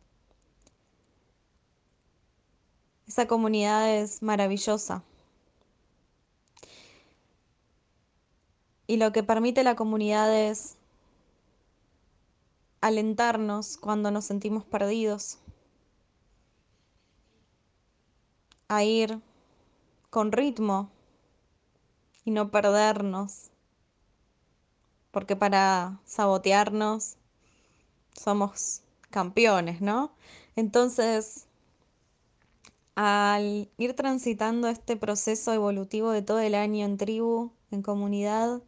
Esa 3.09 3.26
comunidad 3.26 3.96
es 3.96 4.22
maravillosa. 4.22 5.02
Y 8.86 8.98
lo 8.98 9.12
que 9.12 9.22
permite 9.22 9.64
la 9.64 9.76
comunidad 9.76 10.34
es 10.34 10.76
alentarnos 12.82 13.78
cuando 13.78 14.11
nos 14.11 14.26
sentimos 14.26 14.64
perdidos, 14.64 15.38
a 18.68 18.84
ir 18.84 19.20
con 20.11 20.30
ritmo 20.30 20.90
y 22.24 22.30
no 22.30 22.50
perdernos, 22.50 23.50
porque 25.11 25.34
para 25.34 25.98
sabotearnos 26.04 27.16
somos 28.12 28.82
campeones, 29.11 29.80
¿no? 29.80 30.12
Entonces, 30.56 31.47
al 33.01 33.70
ir 33.78 33.94
transitando 33.94 34.66
este 34.66 34.96
proceso 34.96 35.53
evolutivo 35.53 36.11
de 36.11 36.20
todo 36.20 36.40
el 36.40 36.57
año 36.57 36.84
en 36.84 36.96
tribu, 36.96 37.53
en 37.70 37.80
comunidad, 37.80 38.61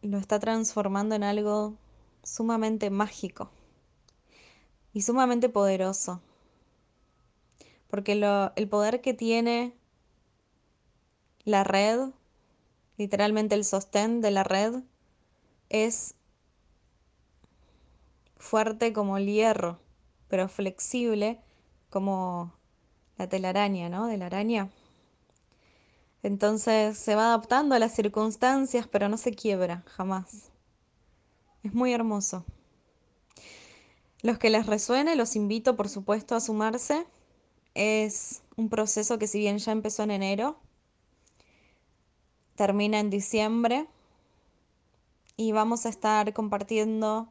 lo 0.00 0.18
está 0.18 0.38
transformando 0.38 1.16
en 1.16 1.24
algo 1.24 1.74
sumamente 2.22 2.88
mágico 2.90 3.50
y 4.92 5.02
sumamente 5.02 5.48
poderoso. 5.48 6.20
Porque 7.88 8.12
el 8.54 8.68
poder 8.68 9.00
que 9.00 9.12
tiene 9.12 9.74
la 11.42 11.64
red, 11.64 12.10
literalmente 12.96 13.56
el 13.56 13.64
sostén 13.64 14.20
de 14.20 14.30
la 14.30 14.44
red, 14.44 14.84
es 15.68 16.14
fuerte 18.36 18.92
como 18.92 19.16
el 19.16 19.26
hierro, 19.26 19.80
pero 20.30 20.48
flexible 20.48 21.40
como 21.90 22.54
la 23.18 23.28
telaraña, 23.28 23.90
¿no? 23.90 24.06
De 24.06 24.16
la 24.16 24.26
araña. 24.26 24.70
Entonces 26.22 26.96
se 26.96 27.14
va 27.14 27.26
adaptando 27.26 27.74
a 27.74 27.78
las 27.78 27.94
circunstancias, 27.94 28.86
pero 28.86 29.08
no 29.08 29.18
se 29.18 29.34
quiebra 29.34 29.82
jamás. 29.86 30.50
Es 31.62 31.74
muy 31.74 31.92
hermoso. 31.92 32.44
Los 34.22 34.38
que 34.38 34.50
les 34.50 34.66
resuene, 34.66 35.16
los 35.16 35.34
invito 35.34 35.76
por 35.76 35.88
supuesto 35.88 36.34
a 36.34 36.40
sumarse. 36.40 37.06
Es 37.74 38.42
un 38.56 38.68
proceso 38.68 39.18
que 39.18 39.26
si 39.26 39.38
bien 39.38 39.58
ya 39.58 39.72
empezó 39.72 40.04
en 40.04 40.12
enero, 40.12 40.58
termina 42.54 43.00
en 43.00 43.10
diciembre 43.10 43.88
y 45.36 45.52
vamos 45.52 45.86
a 45.86 45.88
estar 45.88 46.32
compartiendo 46.34 47.28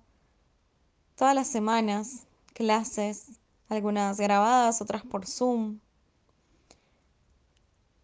todas 1.15 1.35
las 1.35 1.47
semanas 1.47 2.25
clases, 2.59 3.39
algunas 3.69 4.19
grabadas, 4.19 4.81
otras 4.81 5.03
por 5.03 5.25
Zoom. 5.25 5.79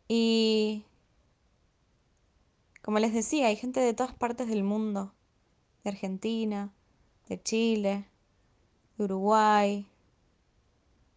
Y 0.08 0.86
como 2.82 3.00
les 3.00 3.14
decía, 3.14 3.48
hay 3.48 3.58
gente 3.58 3.82
de 3.82 3.94
todas 3.94 4.16
partes 4.16 4.48
del 4.48 4.64
mundo, 4.64 5.14
de 5.84 5.90
Argentina, 5.90 6.74
de 7.28 7.44
Chile, 7.44 8.08
de 8.98 9.04
Uruguay, 9.04 9.86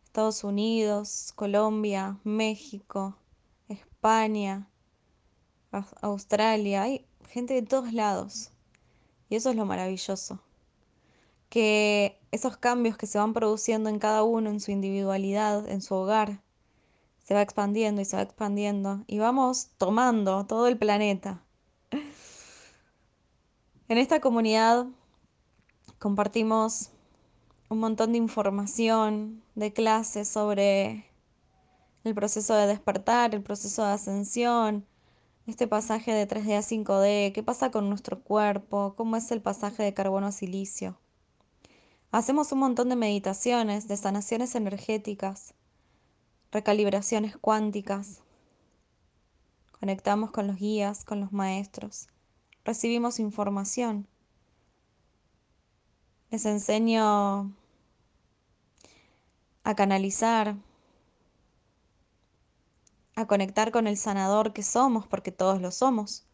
Estados 0.02 0.42
Unidos, 0.42 1.32
Colombia, 1.36 2.18
México, 2.24 3.16
España, 3.68 4.68
Australia, 6.02 6.82
hay 6.82 7.06
gente 7.28 7.54
de 7.54 7.62
todos 7.62 7.92
lados. 7.92 8.50
Y 9.28 9.36
eso 9.36 9.50
es 9.50 9.56
lo 9.56 9.64
maravilloso. 9.64 10.40
Que 11.48 12.20
esos 12.30 12.56
cambios 12.56 12.96
que 12.96 13.06
se 13.06 13.18
van 13.18 13.32
produciendo 13.32 13.88
en 13.88 13.98
cada 13.98 14.22
uno, 14.22 14.50
en 14.50 14.60
su 14.60 14.70
individualidad, 14.70 15.68
en 15.68 15.80
su 15.80 15.94
hogar, 15.94 16.42
se 17.24 17.34
va 17.34 17.42
expandiendo 17.42 18.00
y 18.00 18.04
se 18.04 18.16
va 18.16 18.22
expandiendo. 18.22 19.04
Y 19.06 19.18
vamos 19.18 19.68
tomando 19.78 20.46
todo 20.46 20.66
el 20.66 20.78
planeta. 20.78 21.42
En 23.88 23.96
esta 23.96 24.20
comunidad 24.20 24.86
compartimos 25.98 26.90
un 27.68 27.78
montón 27.78 28.12
de 28.12 28.18
información, 28.18 29.42
de 29.54 29.72
clases 29.72 30.28
sobre 30.28 31.06
el 32.04 32.14
proceso 32.14 32.54
de 32.54 32.66
despertar, 32.66 33.34
el 33.34 33.42
proceso 33.42 33.84
de 33.84 33.92
ascensión, 33.92 34.86
este 35.46 35.66
pasaje 35.66 36.12
de 36.12 36.28
3D 36.28 36.56
a 36.56 36.62
5D, 36.62 37.32
qué 37.32 37.42
pasa 37.42 37.70
con 37.70 37.88
nuestro 37.88 38.22
cuerpo, 38.22 38.94
cómo 38.96 39.16
es 39.16 39.30
el 39.30 39.40
pasaje 39.40 39.82
de 39.82 39.94
carbono 39.94 40.26
a 40.26 40.32
silicio. 40.32 40.98
Hacemos 42.10 42.52
un 42.52 42.60
montón 42.60 42.88
de 42.88 42.96
meditaciones, 42.96 43.86
de 43.86 43.96
sanaciones 43.98 44.54
energéticas, 44.54 45.52
recalibraciones 46.50 47.36
cuánticas. 47.36 48.22
Conectamos 49.78 50.30
con 50.30 50.46
los 50.46 50.56
guías, 50.56 51.04
con 51.04 51.20
los 51.20 51.32
maestros. 51.32 52.08
Recibimos 52.64 53.20
información. 53.20 54.08
Les 56.30 56.46
enseño 56.46 57.54
a 59.64 59.74
canalizar, 59.76 60.56
a 63.16 63.26
conectar 63.26 63.70
con 63.70 63.86
el 63.86 63.98
sanador 63.98 64.54
que 64.54 64.62
somos, 64.62 65.06
porque 65.06 65.30
todos 65.30 65.60
lo 65.60 65.70
somos. 65.70 66.24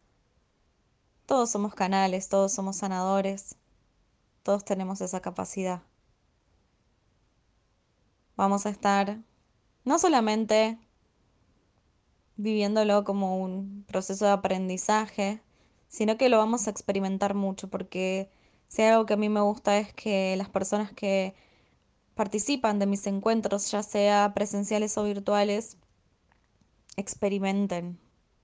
Todos 1.27 1.51
somos 1.51 1.75
canales, 1.75 2.29
todos 2.29 2.53
somos 2.53 2.77
sanadores, 2.77 3.57
todos 4.45 4.65
tenemos 4.65 5.01
esa 5.01 5.21
capacidad. 5.21 5.83
Vamos 8.37 8.67
a 8.67 8.71
estar 8.71 9.19
no 9.85 9.99
solamente 9.99 10.79
viviéndolo 12.37 13.05
como 13.05 13.39
un 13.43 13.85
proceso 13.89 14.27
de 14.27 14.33
aprendizaje, 14.33 15.41
sino 15.89 16.17
que 16.17 16.29
lo 16.29 16.39
vamos 16.39 16.67
a 16.67 16.71
experimentar 16.71 17.35
mucho, 17.35 17.69
porque 17.71 18.31
si 18.69 18.83
algo 18.83 19.07
que 19.07 19.15
a 19.15 19.17
mí 19.17 19.29
me 19.29 19.41
gusta 19.41 19.79
es 19.79 19.93
que 19.95 20.37
las 20.37 20.49
personas 20.49 20.93
que 20.93 21.35
participan 22.15 22.79
de 22.79 22.87
mis 22.87 23.07
encuentros, 23.07 23.71
ya 23.71 23.83
sea 23.83 24.35
presenciales 24.35 24.99
o 24.99 25.05
virtuales, 25.05 25.79
experimenten, 26.97 27.99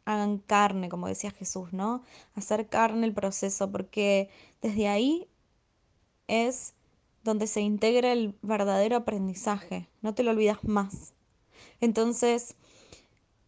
hagan 0.05 0.39
carne, 0.39 0.89
como 0.89 1.09
decía 1.09 1.31
Jesús, 1.31 1.73
¿no? 1.73 2.03
Hacer 2.35 2.69
carne 2.69 3.07
el 3.07 3.15
proceso, 3.15 3.71
porque 3.71 4.31
desde 4.63 4.89
ahí 4.89 5.29
es 6.31 6.75
donde 7.25 7.47
se 7.47 7.61
integra 7.61 8.13
el 8.13 8.35
verdadero 8.43 8.97
aprendizaje, 8.97 9.89
no 10.01 10.15
te 10.15 10.23
lo 10.23 10.31
olvidas 10.31 10.63
más. 10.65 11.13
Entonces, 11.81 12.57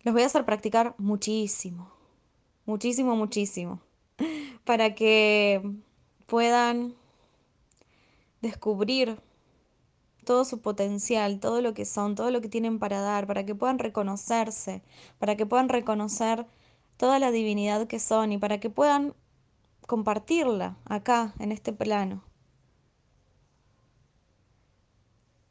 los 0.02 0.12
voy 0.12 0.22
a 0.22 0.26
hacer 0.26 0.44
practicar 0.44 0.94
muchísimo, 0.98 1.90
muchísimo, 2.66 3.16
muchísimo, 3.16 3.80
para 4.64 4.94
que 4.94 5.62
puedan 6.26 6.94
descubrir 8.40 9.18
todo 10.24 10.44
su 10.44 10.60
potencial, 10.60 11.40
todo 11.40 11.60
lo 11.62 11.74
que 11.74 11.84
son, 11.84 12.14
todo 12.14 12.30
lo 12.30 12.40
que 12.40 12.48
tienen 12.48 12.78
para 12.78 13.00
dar, 13.00 13.26
para 13.26 13.44
que 13.44 13.54
puedan 13.54 13.78
reconocerse, 13.78 14.82
para 15.18 15.36
que 15.36 15.46
puedan 15.46 15.68
reconocer 15.68 16.46
toda 16.96 17.18
la 17.18 17.30
divinidad 17.30 17.86
que 17.86 17.98
son 17.98 18.32
y 18.32 18.38
para 18.38 18.60
que 18.60 18.70
puedan 18.70 19.14
compartirla 19.86 20.76
acá, 20.84 21.34
en 21.38 21.52
este 21.52 21.72
plano. 21.72 22.22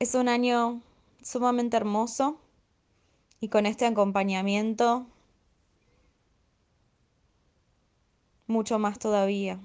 Es 0.02 0.16
un 0.16 0.30
año 0.30 0.82
sumamente 1.22 1.78
hermoso 1.78 2.42
y 3.40 3.50
con 3.50 3.68
este 3.68 3.86
acompañamiento 3.86 5.06
mucho 8.48 8.80
más 8.80 8.98
todavía. 8.98 9.60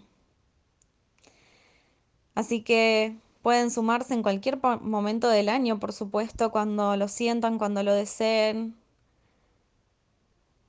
Así 2.35 2.61
que 2.61 3.17
Pueden 3.41 3.71
sumarse 3.71 4.13
en 4.13 4.25
cualquier 4.25 4.59
momento 4.81 5.29
del 5.29 5.49
año, 5.49 5.79
por 5.79 5.93
supuesto, 5.93 6.51
cuando 6.51 6.97
lo 6.97 7.07
sientan, 7.07 7.59
cuando 7.59 7.85
lo 7.85 7.95
deseen. 7.95 8.75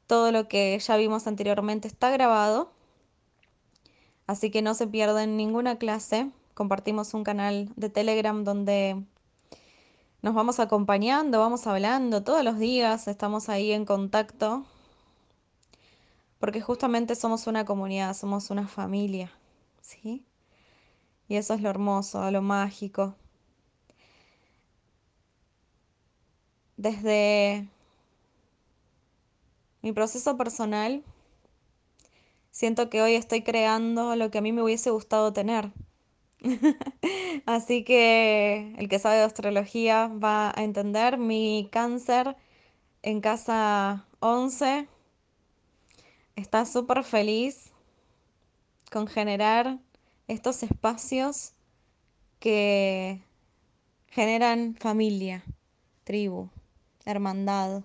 Todo 0.05 0.31
lo 0.31 0.47
que 0.47 0.77
ya 0.77 0.95
vimos 0.95 1.25
anteriormente 1.25 1.87
está 1.87 2.11
grabado, 2.11 2.71
así 4.27 4.51
que 4.51 4.61
no 4.61 4.75
se 4.75 4.85
pierden 4.85 5.37
ninguna 5.37 5.79
clase. 5.79 6.29
Compartimos 6.53 7.15
un 7.15 7.23
canal 7.23 7.69
de 7.75 7.89
Telegram 7.89 8.43
donde 8.43 9.03
nos 10.21 10.33
vamos 10.33 10.59
acompañando, 10.59 11.39
vamos 11.39 11.67
hablando 11.67 12.23
todos 12.23 12.43
los 12.43 12.57
días, 12.59 13.07
estamos 13.07 13.49
ahí 13.49 13.71
en 13.71 13.85
contacto, 13.85 14.65
porque 16.39 16.61
justamente 16.61 17.15
somos 17.15 17.47
una 17.47 17.65
comunidad, 17.65 18.15
somos 18.15 18.49
una 18.49 18.67
familia, 18.67 19.31
¿sí? 19.81 20.25
Y 21.27 21.35
eso 21.35 21.53
es 21.53 21.61
lo 21.61 21.69
hermoso, 21.69 22.29
lo 22.31 22.41
mágico. 22.41 23.15
Desde 26.77 27.67
mi 29.81 29.91
proceso 29.93 30.37
personal, 30.37 31.03
siento 32.51 32.89
que 32.89 33.01
hoy 33.01 33.15
estoy 33.15 33.43
creando 33.43 34.15
lo 34.15 34.31
que 34.31 34.37
a 34.39 34.41
mí 34.41 34.51
me 34.51 34.63
hubiese 34.63 34.89
gustado 34.91 35.33
tener. 35.33 35.71
Así 37.45 37.83
que 37.83 38.73
el 38.77 38.89
que 38.89 38.99
sabe 38.99 39.17
de 39.17 39.23
astrología 39.23 40.07
va 40.07 40.53
a 40.55 40.63
entender 40.63 41.17
mi 41.17 41.69
cáncer 41.71 42.35
en 43.01 43.21
casa 43.21 44.05
11. 44.19 44.87
Está 46.35 46.65
súper 46.65 47.03
feliz 47.03 47.71
con 48.91 49.07
generar 49.07 49.79
estos 50.27 50.63
espacios 50.63 51.53
que 52.39 53.21
generan 54.09 54.75
familia, 54.75 55.43
tribu, 56.03 56.49
hermandad. 57.05 57.83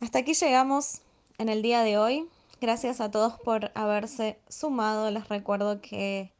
Hasta 0.00 0.18
aquí 0.20 0.34
llegamos 0.34 1.00
en 1.38 1.48
el 1.48 1.62
día 1.62 1.82
de 1.82 1.98
hoy. 1.98 2.28
Gracias 2.64 3.02
a 3.02 3.10
todos 3.10 3.38
por 3.40 3.72
haberse 3.74 4.40
sumado. 4.48 5.10
Les 5.10 5.28
recuerdo 5.28 5.82
que 5.82 6.32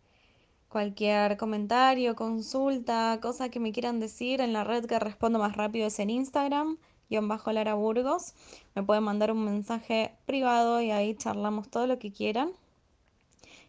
cualquier 0.71 1.37
comentario, 1.37 2.17
consulta, 2.17 3.19
cosa 3.21 3.51
que 3.51 3.61
me 3.61 3.73
quieran 3.73 4.01
decir 4.01 4.41
en 4.41 4.55
la 4.55 4.65
red 4.65 4.87
que 4.87 4.99
respondo 4.99 5.39
más 5.39 5.55
rápido 5.55 5.87
es 5.87 5.99
en 5.99 6.09
Instagram, 6.09 6.79
guion 7.11 7.29
bajo 7.29 7.53
Lara 7.53 7.75
Burgos. 7.75 8.33
Me 8.75 8.83
pueden 8.83 9.05
mandar 9.05 9.33
un 9.33 9.45
mensaje 9.45 10.15
privado 10.25 10.81
y 10.81 10.93
ahí 10.93 11.15
charlamos 11.15 11.69
todo 11.69 11.87
lo 11.87 11.99
que 11.99 12.11
quieran. 12.11 12.53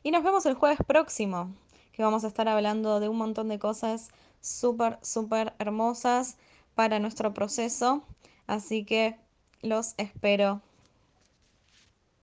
Y 0.02 0.12
nos 0.12 0.24
vemos 0.24 0.46
el 0.46 0.54
jueves 0.54 0.80
próximo, 0.88 1.54
que 1.92 2.04
vamos 2.04 2.24
a 2.24 2.28
estar 2.28 2.48
hablando 2.48 3.02
de 3.02 3.10
un 3.10 3.18
montón 3.18 3.50
de 3.50 3.60
cosas 3.60 4.12
súper, 4.40 4.98
súper 5.02 5.52
hermosas 5.60 6.38
para 6.74 7.00
nuestro 7.00 7.34
proceso. 7.34 8.04
Así 8.48 8.86
que 8.86 9.18
los 9.62 9.94
espero 9.98 10.62